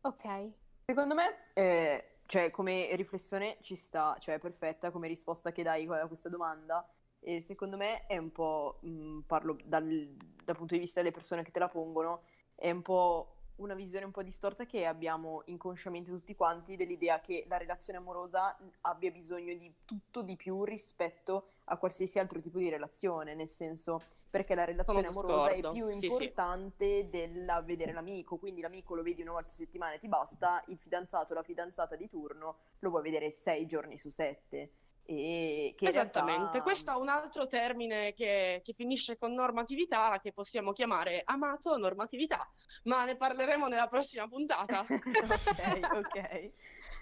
[0.00, 0.50] Ok.
[0.86, 5.86] Secondo me, eh, cioè, come riflessione ci sta, cioè è perfetta come risposta che dai
[5.86, 6.86] a questa domanda.
[7.20, 10.14] E secondo me è un po', mh, parlo dal,
[10.44, 12.22] dal punto di vista delle persone che te la pongono,
[12.54, 17.46] è un po' una visione un po' distorta che abbiamo inconsciamente tutti quanti dell'idea che
[17.48, 22.68] la relazione amorosa abbia bisogno di tutto di più rispetto a qualsiasi altro tipo di
[22.68, 27.08] relazione, nel senso perché la relazione amorosa è più importante sì, sì.
[27.08, 30.78] del vedere l'amico, quindi l'amico lo vedi una volta a settimana e ti basta, il
[30.78, 34.70] fidanzato o la fidanzata di turno lo vuoi vedere sei giorni su sette.
[35.08, 36.62] Esattamente, realtà...
[36.62, 42.50] questo è un altro termine che, che, finisce con normatività che possiamo chiamare amato normatività,
[42.84, 44.80] ma ne parleremo nella prossima puntata.
[44.90, 46.50] ok, ok.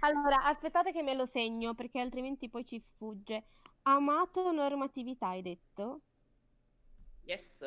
[0.00, 3.44] Allora, aspettate che me lo segno perché altrimenti poi ci sfugge.
[3.86, 6.00] Amato normatività, hai detto?
[7.24, 7.62] Yes.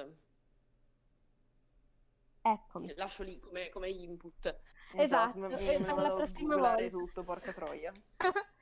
[2.41, 2.91] Eccomi.
[2.95, 4.59] Lascio lì come, come input.
[4.95, 5.37] Esatto, esatto.
[5.37, 7.91] me, me, me vado a googlare tutto, porca troia.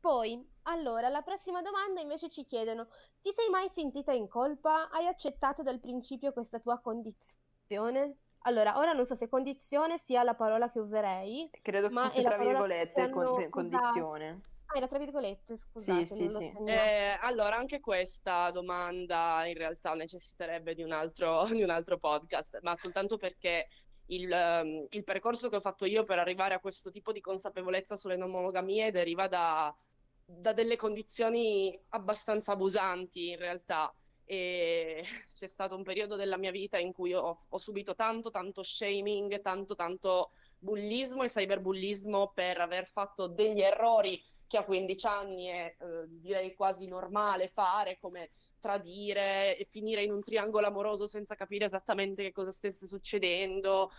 [0.00, 2.88] Poi, allora, la prossima domanda invece ci chiedono:
[3.20, 4.88] ti sei mai sentita in colpa?
[4.90, 8.18] Hai accettato dal principio questa tua condizione?
[8.44, 11.50] Allora, ora non so se condizione sia la parola che userei.
[11.60, 14.40] Credo che fosse tra virgolette con- condizione.
[14.72, 16.06] Ah, era tra virgolette, scusate.
[16.06, 16.52] Sì, sì, sì.
[16.66, 22.60] Eh, allora, anche questa domanda in realtà necessiterebbe di un altro, di un altro podcast,
[22.62, 23.66] ma soltanto perché
[24.06, 27.96] il, um, il, percorso che ho fatto io per arrivare a questo tipo di consapevolezza
[27.96, 29.74] sulle non monogamie deriva da,
[30.24, 33.92] da delle condizioni abbastanza abusanti in realtà
[34.24, 35.02] e
[35.34, 39.40] c'è stato un periodo della mia vita in cui ho, ho, subito tanto tanto shaming,
[39.40, 45.76] tanto tanto bullismo e cyberbullismo per aver fatto degli errori che a 15 anni è
[45.78, 51.66] eh, direi quasi normale fare come tradire e finire in un triangolo amoroso senza capire
[51.66, 53.92] esattamente che cosa stesse succedendo.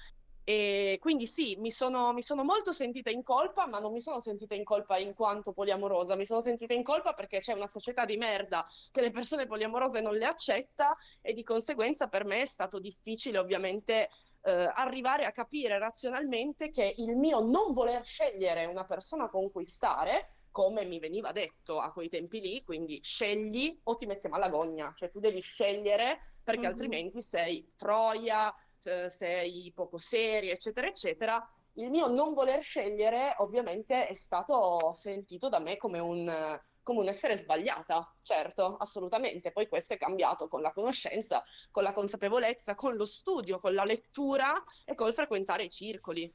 [0.43, 4.19] E quindi sì, mi sono, mi sono, molto sentita in colpa, ma non mi sono
[4.19, 8.03] sentita in colpa in quanto poliamorosa, mi sono sentita in colpa perché c'è una società
[8.03, 12.45] di merda che le persone poliamorose non le accetta e di conseguenza per me è
[12.45, 14.09] stato difficile ovviamente
[14.43, 20.29] eh, arrivare a capire razionalmente che il mio non voler scegliere una persona a conquistare
[20.51, 24.93] come mi veniva detto a quei tempi lì, quindi scegli o ti mettiamo alla gogna,
[24.95, 26.69] cioè tu devi scegliere perché mm-hmm.
[26.69, 34.07] altrimenti sei troia, eh, sei poco serio, eccetera, eccetera, il mio non voler scegliere ovviamente
[34.07, 39.51] è stato sentito da me come un, come un essere sbagliata, certo, assolutamente.
[39.51, 43.85] Poi questo è cambiato con la conoscenza, con la consapevolezza, con lo studio, con la
[43.85, 46.33] lettura e col frequentare i circoli.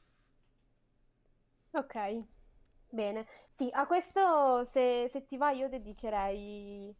[1.71, 2.23] Ok,
[2.97, 3.27] bene.
[3.51, 6.95] Sì, a questo se, se ti va io dedicherei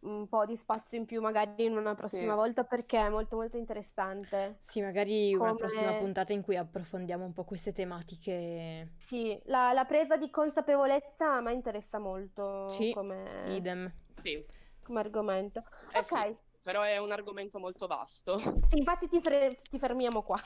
[0.00, 2.36] un po' di spazio in più magari in una prossima Sì.
[2.36, 4.60] volta perché è molto molto interessante.
[4.62, 8.88] Sì, magari una prossima Come puntata in cui approfondiamo un po' queste tematiche.
[8.96, 13.92] sì, la, la presa di consapevolezza a me interessa molto Sì, come, idem.
[14.22, 14.44] Sì,
[14.82, 15.64] come argomento.
[15.92, 18.38] eh sì, Ok, però è un argomento molto vasto.
[18.68, 20.40] sì, infatti ti, fre- ti fermiamo qua.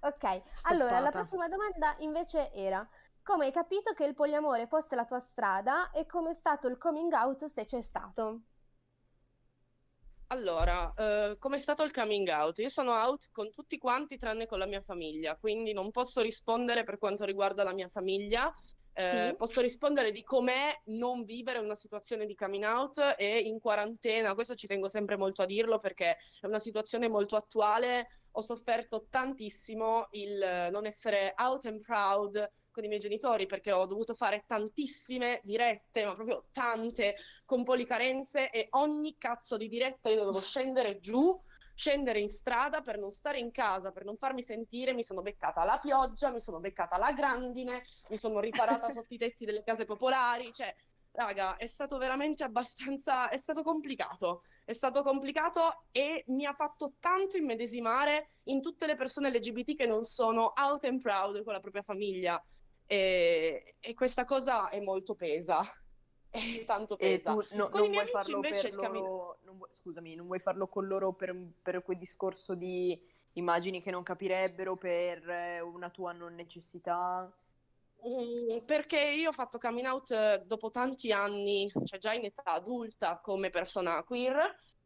[0.00, 1.10] Ok, allora la Stoppata.
[1.10, 2.88] prossima domanda invece era
[3.22, 6.78] come hai capito che il poliamore fosse la tua strada e come è stato il
[6.78, 8.40] coming out se c'è stato?
[10.30, 12.58] Allora, eh, com'è stato il coming out?
[12.58, 16.84] Io sono out con tutti quanti tranne con la mia famiglia, quindi non posso rispondere
[16.84, 18.52] per quanto riguarda la mia famiglia.
[18.98, 19.36] Eh, Sì?
[19.36, 24.34] posso rispondere di com'è non vivere una situazione di coming out e in quarantena.
[24.34, 28.08] Questo ci tengo sempre molto a dirlo perché è una situazione molto attuale.
[28.32, 33.70] Ho sofferto tantissimo il eh, non essere out and proud con i miei genitori perché
[33.70, 40.08] ho dovuto fare tantissime dirette, ma proprio tante, con policarenze e ogni cazzo di diretta
[40.08, 41.40] io dovevo scendere giù,
[41.78, 45.62] scendere in strada per non stare in casa, per non farmi sentire, mi sono beccata
[45.62, 49.84] la pioggia, mi sono beccata la grandine, mi sono riparata sotto i tetti delle case
[49.84, 50.74] popolari, cioè
[51.12, 56.94] Raga, è stato veramente abbastanza, è stato complicato, è stato complicato e mi ha fatto
[56.98, 61.60] tanto immedesimare in tutte le persone LGBT che non sono out and proud con la
[61.60, 62.42] propria famiglia
[62.86, 65.60] e, e questa cosa è molto pesa.
[66.30, 67.32] E tanto E pesa.
[67.34, 71.12] tu no- non vuoi farlo per loro, non vuoi- scusami, non vuoi farlo con loro
[71.12, 72.98] per, per quel discorso di
[73.34, 77.32] immagini che non capirebbero, per eh, una tua non necessità?
[78.06, 82.42] Mm, Perché io ho fatto coming out eh, dopo tanti anni, cioè già in età
[82.44, 84.36] adulta come persona queer,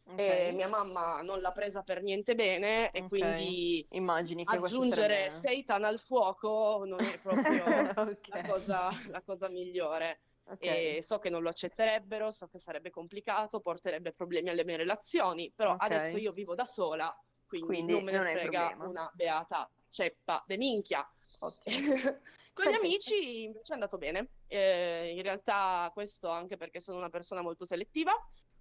[0.05, 0.19] Ok.
[0.19, 3.09] e mia mamma non l'ha presa per niente bene e Ok.
[3.09, 5.87] quindi Immagini che aggiungere sarebbe...
[5.87, 7.65] al fuoco non è proprio
[7.97, 8.29] Ok.
[8.29, 10.21] la cosa, la cosa migliore.
[10.45, 10.67] Ok.
[10.67, 15.53] E so che non lo accetterebbero, so che sarebbe complicato, porterebbe problemi alle mie relazioni,
[15.55, 15.83] però Ok.
[15.83, 17.15] adesso io vivo da sola,
[17.47, 21.07] quindi, Quindi non me ne non frega una beata ceppa de minchia.
[22.55, 24.31] Con gli amici invece è andato bene.
[24.47, 28.13] Eh, in realtà questo anche perché sono una persona molto selettiva,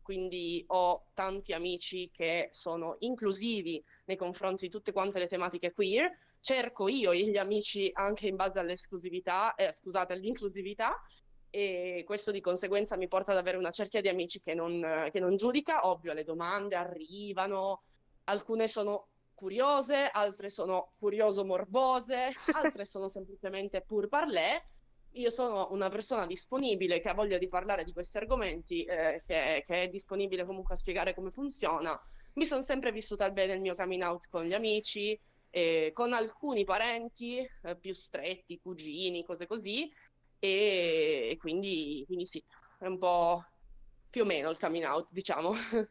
[0.02, 6.10] quindi ho tanti amici che sono inclusivi nei confronti di tutte quante le tematiche queer.
[6.40, 11.00] Cerco io gli amici anche in base all'esclusività, eh, scusate, all'inclusività.
[11.54, 15.20] E questo di conseguenza mi porta ad avere una cerchia di amici che non, che
[15.20, 15.88] non giudica.
[15.88, 17.84] Ovvio, le domande arrivano,
[18.26, 24.64] alcune sono curiose, altre sono curioso-morbose, altre sono semplicemente pur parler.
[25.16, 29.62] Io sono una persona disponibile che ha voglia di parlare di questi argomenti, eh, che,
[29.66, 32.00] che è disponibile comunque a spiegare come funziona.
[32.36, 36.64] Mi sono sempre vissuta bene il mio coming out con gli amici, eh, con alcuni
[36.64, 39.92] parenti eh, più stretti, cugini, cose così,
[40.42, 42.44] e, e quindi, quindi sì,
[42.80, 43.46] è un po'
[44.10, 45.52] più o meno il coming out, diciamo.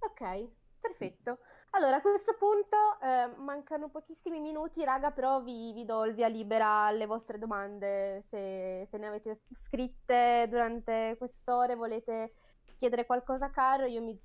[0.00, 1.38] Ok, perfetto.
[1.70, 6.28] Allora, a questo punto eh, mancano pochissimi minuti, raga, però vi, vi do il via
[6.28, 8.22] libera alle vostre domande.
[8.28, 12.32] Se, se ne avete scritte durante quest'ore, volete
[12.78, 14.16] chiedere qualcosa a Caro, io mi...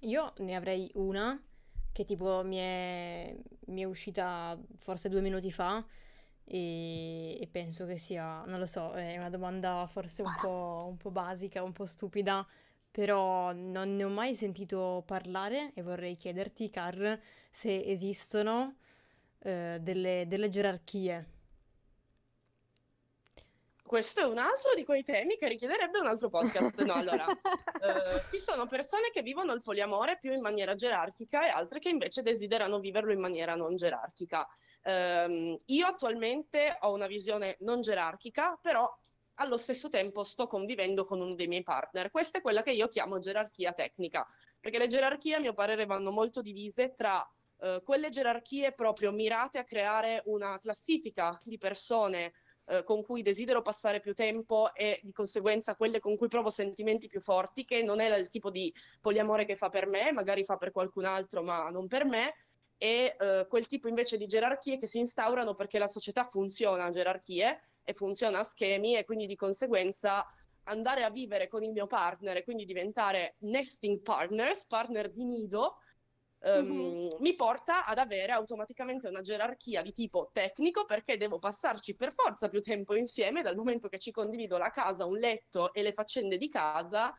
[0.00, 1.38] Io ne avrei una
[1.92, 5.84] che tipo mi è, mi è uscita forse due minuti fa
[6.50, 10.96] e, e penso che sia, non lo so, è una domanda forse un po', un
[10.96, 12.46] po' basica, un po' stupida,
[12.90, 17.20] però non ne ho mai sentito parlare e vorrei chiederti, Car,
[17.50, 18.76] se esistono
[19.40, 21.36] eh, delle, delle gerarchie.
[23.82, 26.82] Questo è un altro di quei temi che richiederebbe un altro podcast.
[26.82, 27.26] No, allora,
[27.80, 31.88] eh, ci sono persone che vivono il poliamore più in maniera gerarchica e altre che
[31.88, 34.46] invece desiderano viverlo in maniera non gerarchica.
[34.88, 38.90] Ehm, io attualmente ho una visione non gerarchica, però
[39.34, 42.10] allo stesso tempo sto convivendo con uno dei miei partner.
[42.10, 44.26] Questa è quella che io chiamo gerarchia tecnica,
[44.58, 47.22] perché le gerarchie a mio parere vanno molto divise tra
[47.60, 52.32] eh, quelle gerarchie proprio mirate a creare una classifica di persone
[52.64, 57.08] eh, con cui desidero passare più tempo e di conseguenza quelle con cui provo sentimenti
[57.08, 58.72] più forti, che non è il tipo di
[59.02, 62.34] poliamore che fa per me, magari fa per qualcun altro, ma non per me,
[62.78, 66.90] e eh, quel tipo invece di gerarchie che si instaurano perché la società funziona a
[66.90, 70.24] gerarchie e funziona a schemi e quindi di conseguenza
[70.64, 75.76] andare a vivere con il mio partner e quindi diventare nesting partners, partner di nido,
[76.40, 77.08] ehm, Mhm.
[77.20, 82.48] mi porta ad avere automaticamente una gerarchia di tipo tecnico perché devo passarci per forza
[82.48, 86.36] più tempo insieme dal momento che ci condivido la casa, un letto e le faccende
[86.36, 87.12] di casa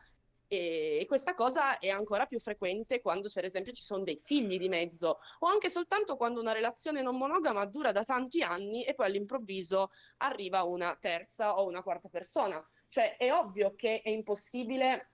[0.52, 4.68] e questa cosa è ancora più frequente quando per esempio ci sono dei figli di
[4.68, 9.06] mezzo o anche soltanto quando una relazione non monogama dura da tanti anni e poi
[9.06, 12.60] all'improvviso arriva una terza o una quarta persona.
[12.88, 15.12] Cioè è ovvio che è impossibile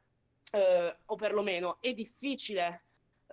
[0.53, 2.84] eh, o perlomeno è difficile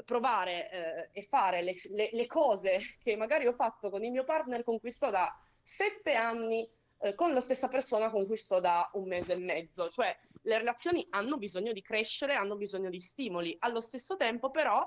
[0.04, 4.26] provare eh, e fare le, le- le cose che magari ho fatto con il mio
[4.26, 8.60] partner con cui sto da sette anni, eh, con la stessa persona con cui sto
[8.60, 9.90] da un mese e mezzo.
[9.90, 10.14] Cioè
[10.46, 13.56] le relazioni hanno bisogno di crescere, hanno bisogno di stimoli.
[13.60, 14.86] Allo stesso tempo, però,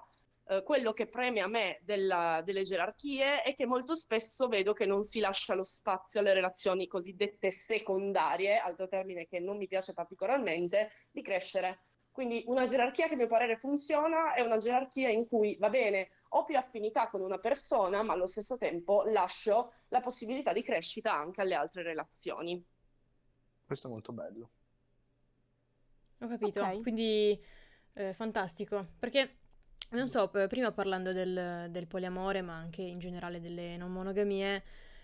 [0.48, 4.86] eh, quello che preme a me della- delle gerarchie è che molto spesso vedo che
[4.86, 9.92] non si lascia lo spazio alle relazioni cosiddette secondarie, altro termine che non mi piace
[9.92, 11.78] particolarmente, di crescere.
[12.10, 16.10] Quindi una gerarchia che a mio parere funziona è una gerarchia in cui va bene,
[16.30, 21.12] ho più affinità con una persona, ma allo stesso tempo lascio la possibilità di crescita
[21.12, 22.64] anche alle altre relazioni.
[23.66, 24.50] Questo è molto bello.
[26.20, 26.80] Ho capito, Ok.
[26.80, 27.38] quindi
[27.94, 29.36] eh, fantastico, perché
[29.90, 34.62] non so, p- prima parlando del, del poliamore, ma anche in generale delle non monogamie,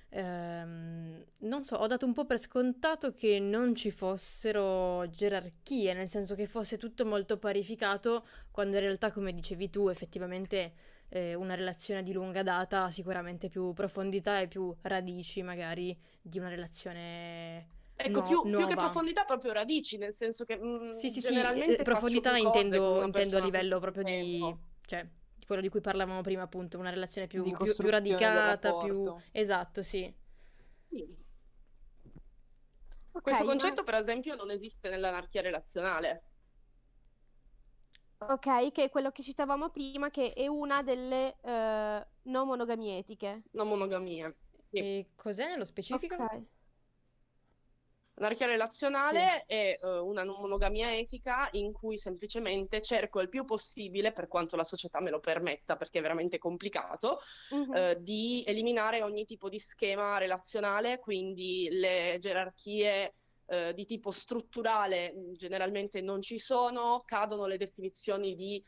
[0.08, 6.08] ehm, non so, ho dato un po' per scontato che non ci fossero gerarchie, nel
[6.08, 10.72] senso che fosse tutto molto parificato, quando in realtà, come dicevi tu, effettivamente
[11.10, 16.38] eh, una relazione di lunga data ha sicuramente più profondità e più radici, magari, di
[16.38, 21.10] una relazione Ecco, no- più, più che profondità, proprio radici, nel senso che mm, Sì,
[21.10, 24.58] sì, sì, generalmente eh, profondità intendo, intendo a livello proprio di, tempo.
[24.86, 29.14] cioè, di quello di cui parlavamo prima, appunto, una relazione più, più- più radicata, più...
[29.32, 30.12] Esatto, sì.
[30.90, 31.16] Sì.
[33.12, 36.24] Ok, Questo ma- concetto, per esempio, non esiste nell'anarchia relazionale.
[38.18, 43.42] Ok, che è quello che citavamo prima, che è una delle eh, non monogamie etiche.
[43.52, 44.34] non monogamie.
[44.70, 44.78] Sì.
[44.78, 46.14] E cos'è nello specifico?
[46.14, 46.42] Ok.
[48.22, 54.12] L'anarchia relazionale è eh, una non monogamia etica in cui semplicemente cerco il più possibile,
[54.12, 57.18] per quanto la società me lo permetta, perché è veramente complicato,
[57.50, 57.74] Mhm.
[57.74, 63.16] eh, di eliminare ogni tipo di schema relazionale, quindi le gerarchie
[63.46, 68.62] eh, di tipo strutturale mh, generalmente non ci sono, cadono le definizioni di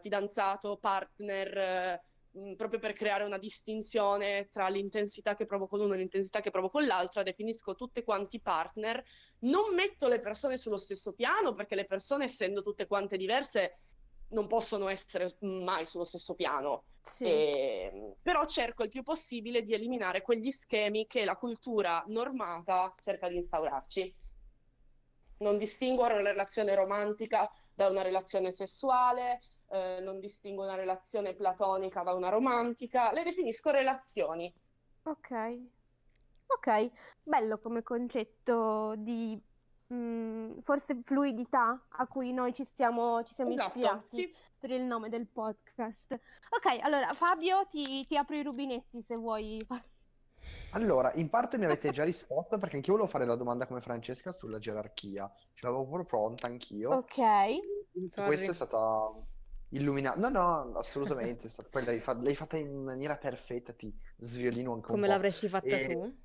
[0.00, 2.02] fidanzato, partner,
[2.32, 6.50] mh, proprio per creare una distinzione tra l'intensità che provo con uno e l'intensità che
[6.50, 9.02] provo con l'altra, definisco tutti quanti partner,
[9.40, 13.78] non metto le persone sullo stesso piano perché le persone, essendo tutte quante diverse,
[14.30, 16.84] non possono essere mai sullo stesso piano.
[17.02, 17.24] Sì.
[17.24, 23.28] E- però cerco il più possibile di eliminare quegli schemi che la cultura normata cerca
[23.28, 24.16] di instaurarci.
[25.38, 29.40] Non distingo una relazione romantica da una relazione sessuale,
[29.70, 34.52] eh, non distingo una relazione platonica da una romantica, le definisco relazioni.
[35.02, 35.58] Ok.
[36.46, 36.90] Ok,
[37.22, 39.40] bello come concetto di
[39.94, 44.34] mm, forse fluidità a cui noi ci siamo, ci siamo Esatto, ispirati sì.
[44.58, 46.12] per il nome del podcast.
[46.12, 49.88] Ok, allora Fabio, ti, ti apro i rubinetti se vuoi fare.
[50.70, 54.32] Allora, in parte mi avete già risposto perché anch'io volevo fare la domanda come Francesca
[54.32, 55.32] sulla gerarchia.
[55.52, 56.90] Ce l'avevo proprio pronta anch'io.
[56.90, 57.14] Ok,
[58.08, 58.26] Sorry.
[58.26, 59.12] Questa è stata
[59.70, 60.18] illuminata.
[60.18, 61.48] No, no, assolutamente.
[61.70, 65.86] Poi l'hai fa- l'hai fatta in maniera perfetta, ti sviolino anche Come l'avresti fatta E-
[65.86, 66.18] tu?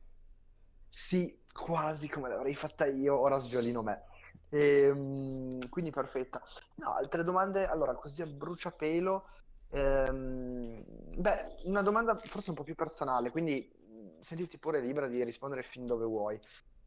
[0.89, 4.04] Sì, quasi come l'avrei fatta io, ora sviolino me.
[4.50, 6.41] Ehm, quindi perfetta.
[6.76, 7.66] No, altre domande?
[7.66, 9.28] Allora, così a bruciapelo.
[9.70, 10.84] ehm,
[11.18, 15.64] beh, una domanda forse un po' più personale, quindi mh, sentiti pure libera di rispondere
[15.64, 16.39] fin dove vuoi.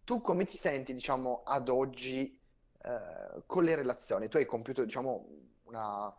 [0.05, 2.41] Tu come ti senti, diciamo, ad oggi
[2.83, 4.29] eh, con le relazioni?
[4.29, 5.27] Tu hai compiuto, diciamo,
[5.69, 6.14] una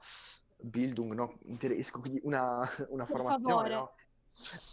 [0.62, 1.40] Bildung, no?
[1.44, 3.94] In tedesco, quindi una, una formazione, no?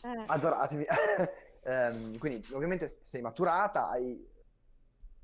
[0.03, 0.85] Eh, Adoratemi.
[1.67, 4.25] Ehm, quindi ovviamente sei maturata, hai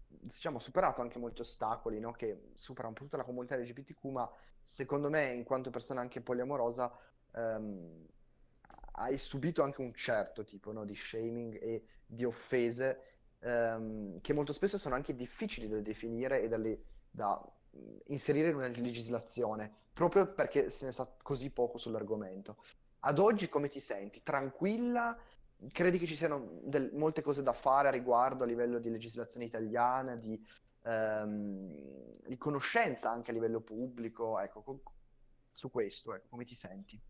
[0.09, 2.13] diciamo, superato anche molti ostacoli, no?
[2.13, 4.29] Che supera un po' tutta la comunità LGBTQ, ma
[4.61, 6.93] secondo me, in quanto persona anche poliamorosa,
[7.33, 8.07] ehm,
[8.95, 13.03] hai subito anche un certo tipo, no, di shaming e di offese,
[13.39, 17.41] ehm, che molto spesso sono anche difficili da definire e da, le- da,
[18.07, 22.57] inserire in una legislazione, proprio perché se ne sa così poco sull'argomento.
[23.01, 24.23] Ad oggi come ti senti?
[24.23, 25.19] Tranquilla?
[25.71, 29.47] Credi che ci siano del- molte cose da fare a riguardo a livello di legislazione
[29.47, 30.41] italiana, di,
[30.83, 34.39] ehm, di conoscenza anche a livello pubblico?
[34.41, 34.83] Ecco, co-
[35.51, 37.01] su questo, ecco, come ti senti?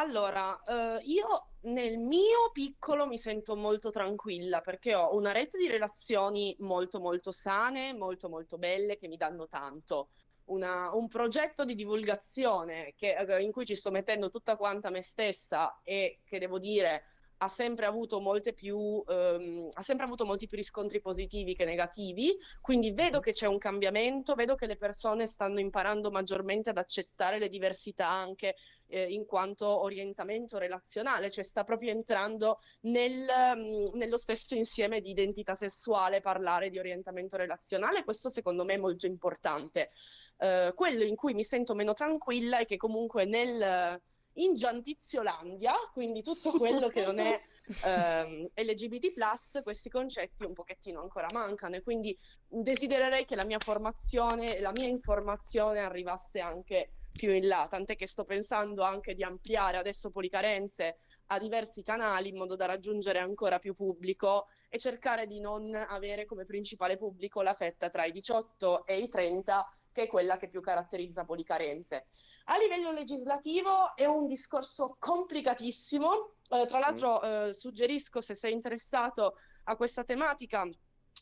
[0.00, 5.66] Allora, eh, io nel mio piccolo mi sento molto tranquilla perché ho una rete di
[5.66, 10.10] relazioni molto molto sane, molto molto belle che mi danno tanto.
[10.44, 15.02] Una- un progetto di divulgazione che- eh, in cui ci sto mettendo tutta quanta me
[15.02, 17.02] stessa e che devo dire
[17.38, 22.36] ha sempre avuto molte più, ehm, ha sempre avuto molti più riscontri positivi che negativi,
[22.60, 27.38] quindi vedo che c'è un cambiamento, vedo che le persone stanno imparando maggiormente ad accettare
[27.38, 28.56] le diversità anche
[28.88, 33.26] eh, in quanto orientamento relazionale, cioè sta proprio entrando nel,
[33.56, 38.78] mm, nello stesso insieme di identità sessuale parlare di orientamento relazionale, questo secondo me è
[38.78, 39.90] molto importante.
[40.38, 44.00] Eh, quello in cui mi sento meno tranquilla è che comunque nel,
[44.38, 47.40] in Giantiziolandia, quindi tutto quello che non è
[47.84, 52.16] ehm, LGBT+, questi concetti un pochettino ancora mancano e quindi
[52.46, 57.96] desidererei che la mia formazione e la mia informazione arrivasse anche più in là, tant'è
[57.96, 63.18] che sto pensando anche di ampliare adesso Policarenze a diversi canali in modo da raggiungere
[63.18, 68.12] ancora più pubblico e cercare di non avere come principale pubblico la fetta tra i
[68.12, 72.06] 18 e i 30, che è quella che più caratterizza Policarenze.
[72.44, 79.34] A livello legislativo è un discorso complicatissimo, eh, tra l'altro eh, suggerisco se sei interessato
[79.64, 80.62] a questa tematica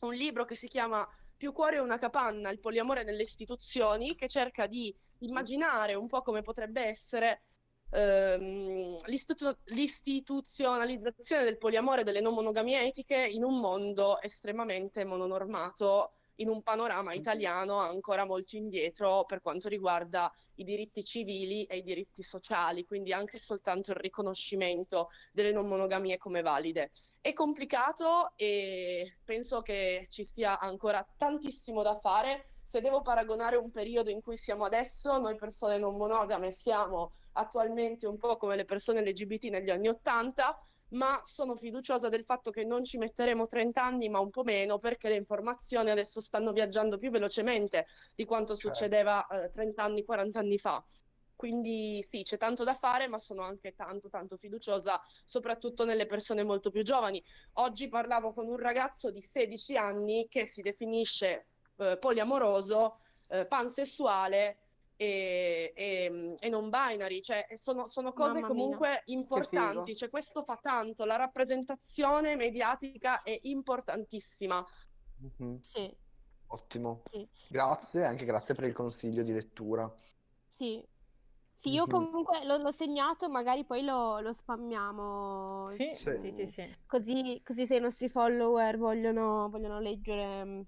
[0.01, 4.27] un libro che si chiama Più cuore e una capanna, il poliamore nelle istituzioni, che
[4.27, 7.43] cerca di immaginare un po' come potrebbe essere
[7.91, 16.16] ehm, l'istitu- l'istituzionalizzazione del poliamore e delle non monogamie etiche in un mondo estremamente mononormato,
[16.37, 21.83] in un panorama italiano ancora molto indietro per quanto riguarda i diritti civili e i
[21.83, 26.91] diritti sociali, quindi anche soltanto il riconoscimento delle non monogamie come valide.
[27.21, 32.45] È complicato e penso che ci sia ancora tantissimo da fare.
[32.63, 38.07] Se devo paragonare un periodo in cui siamo adesso, noi persone non monogame siamo attualmente
[38.07, 40.59] un po' come le persone LGBT negli anni Ottanta,
[40.89, 44.79] ma sono fiduciosa del fatto che non ci metteremo 30 anni, ma un po' meno,
[44.79, 47.85] perché le informazioni adesso stanno viaggiando più velocemente
[48.15, 48.73] di quanto Certo.
[48.73, 50.83] succedeva eh, 30 anni, 40 anni fa.
[51.35, 56.43] Quindi sì, c'è tanto da fare, ma sono anche tanto, tanto fiduciosa, soprattutto nelle persone
[56.43, 57.23] molto più giovani.
[57.53, 64.57] Oggi parlavo con un ragazzo di 16 anni che si definisce eh, poliamoroso, eh, pansessuale
[64.97, 68.55] e, e- e non binary, cioè sono, sono cose Mamma mia.
[68.55, 74.65] comunque importanti, cioè questo fa tanto, la rappresentazione mediatica è importantissima.
[75.19, 75.95] Mhm, Sì,
[76.47, 77.03] Ottimo.
[77.11, 79.93] sì, Grazie, anche grazie per il consiglio di lettura.
[80.47, 80.83] sì.
[81.59, 81.89] Sì, io Mhm.
[81.89, 86.05] comunque l'ho l'ho segnato, magari poi lo, lo spammiamo, Sì, Sì.
[86.21, 86.75] sì, sì, sì.
[86.85, 90.61] così, così se i nostri follower vogliono, vogliono leggere mm,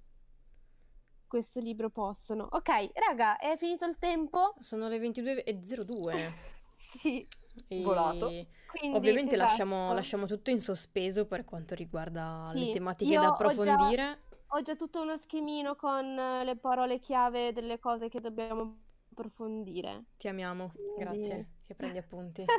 [1.29, 2.45] questo libro possono.
[2.51, 4.55] Ok, raga, è finito il tempo?
[4.59, 6.29] Sono le 22.02
[6.75, 7.25] Sì,
[7.67, 8.27] e Volato.
[8.71, 9.93] quindi ovviamente lasciamo, esatto.
[9.93, 14.19] lasciamo tutto in sospeso per quanto riguarda le Sì, tematiche io da ho già- approfondire.
[14.53, 18.77] Ho già tutto uno schemino con eh, le parole chiave delle cose che dobbiamo
[19.11, 20.05] approfondire.
[20.17, 22.45] Ti amiamo, Quindi- grazie che prendi appunti.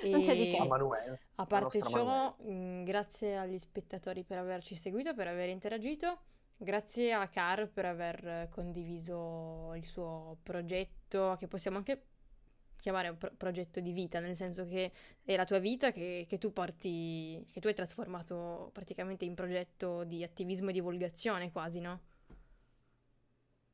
[0.00, 0.56] Non c'è di E che.
[0.58, 1.18] A Manuel.
[1.34, 6.20] a parte ciò, mh, grazie agli spettatori per averci seguito, per aver interagito.
[6.60, 12.02] Grazie a Car per aver condiviso il suo progetto, che possiamo anche
[12.80, 14.92] chiamare un pro- progetto di vita, nel senso che
[15.24, 20.04] è la tua vita che, che tu porti, che tu hai trasformato praticamente in progetto
[20.04, 22.00] di attivismo e divulgazione quasi, no?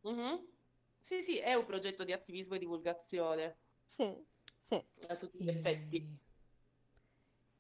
[0.05, 0.47] Mhm.
[1.03, 4.14] Sì, sì, è un progetto di attivismo e divulgazione Sì,
[4.62, 4.85] sì.
[5.09, 6.18] a tutti gli effetti.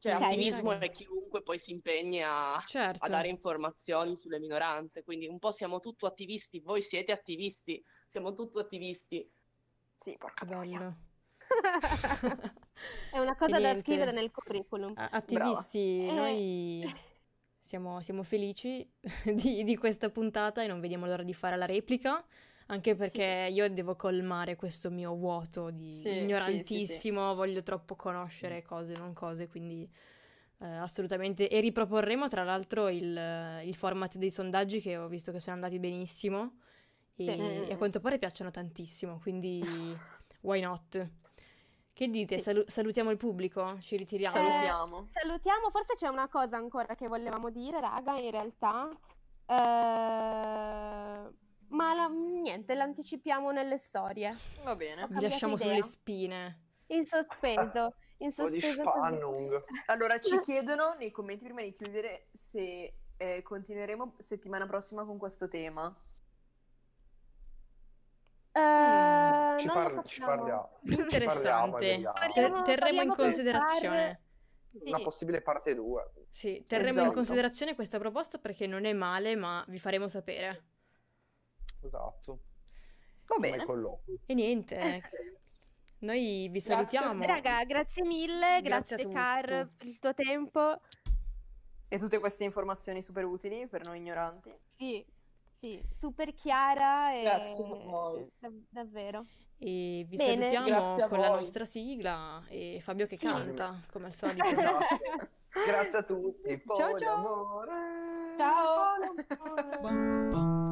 [0.04, 0.84] Cioè, Ok, attivismo raga.
[0.84, 3.08] è chiunque poi si impegni a, a Certo.
[3.08, 8.58] dare informazioni sulle minoranze, quindi un po' siamo tutti attivisti, voi siete attivisti, siamo tutti
[8.58, 9.26] attivisti.
[9.94, 10.94] Sì, porca bello.
[13.12, 14.92] È una cosa da scrivere nel curriculum.
[14.94, 16.12] A- Attivisti, Eh.
[16.12, 16.94] noi
[17.58, 18.86] siamo, siamo felici
[19.24, 22.22] di, di questa puntata e non vediamo l'ora di fare la replica,
[22.66, 26.22] anche perché io devo colmare questo mio vuoto di Sì, sì, sì, sì.
[26.22, 29.88] ignorantissimo, voglio troppo conoscere cose, non cose, quindi
[30.58, 31.48] eh, assolutamente.
[31.48, 35.78] E riproporremo tra l'altro il, il format dei sondaggi che ho visto che sono andati
[35.78, 36.58] benissimo
[37.16, 37.30] e, Sì.
[37.68, 39.60] e a quanto pare piacciono tantissimo, quindi
[40.42, 41.12] why not?
[41.92, 42.38] Che dite?
[42.38, 42.42] Sì.
[42.44, 43.78] Salu- salutiamo il pubblico?
[43.80, 44.34] Ci ritiriamo?
[44.36, 45.08] Salutiamo.
[45.12, 48.90] Salutiamo, forse c'è una cosa ancora che volevamo dire, raga, in realtà.
[49.46, 51.42] Eh,
[51.74, 54.36] Ma la- niente, l'anticipiamo nelle storie.
[54.62, 55.02] Va bene.
[55.02, 55.68] Ho cambiato lasciamo idea.
[55.68, 56.60] sulle spine.
[56.88, 57.94] In sospeso.
[58.18, 58.88] In Un po' di sospeso.
[58.90, 59.64] Spannung.
[59.86, 65.48] Allora, ci chiedono nei commenti prima di chiudere se eh, continueremo settimana prossima con questo
[65.48, 65.86] tema.
[68.52, 70.36] Eh, Ci, non par- lo ci sappiamo.
[70.42, 70.68] parliamo.
[70.84, 71.86] Ci parliamo e Interessante.
[71.86, 72.12] vediamo.
[72.14, 72.74] Ter- Parliamo- terremo in
[73.08, 74.20] parliamo col considerazione.
[74.70, 74.82] Sì.
[74.88, 76.10] Una possibile parte 2.
[76.30, 77.12] Sì, terremo in Esatto.
[77.14, 80.64] considerazione questa proposta perché non è male, ma vi faremo sapere.
[81.86, 82.38] Esatto.
[83.26, 83.64] Va Come bene.
[84.26, 85.02] E niente,
[86.00, 87.20] noi vi Grazie salutiamo.
[87.20, 87.26] te.
[87.26, 90.80] Raga, grazie mille, Grazie a grazie Car per il tuo tempo.
[91.88, 94.52] E tutte queste informazioni super utili per noi ignoranti.
[94.76, 95.04] Sì,
[95.58, 98.30] sì, super chiara e Grazie a voi.
[98.38, 99.24] dav- davvero.
[99.56, 100.50] E vi Bene.
[100.50, 103.24] salutiamo Grazie con la nostra sigla e Fabio che Sì.
[103.26, 104.44] canta, come al solito.
[105.66, 106.62] Grazie a tutti.
[106.76, 107.64] Ciao, ciao.
[109.78, 110.63] Ciao!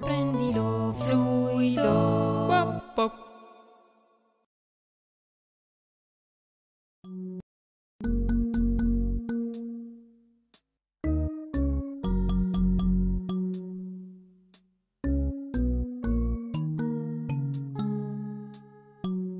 [0.00, 2.48] Prendilo fluido.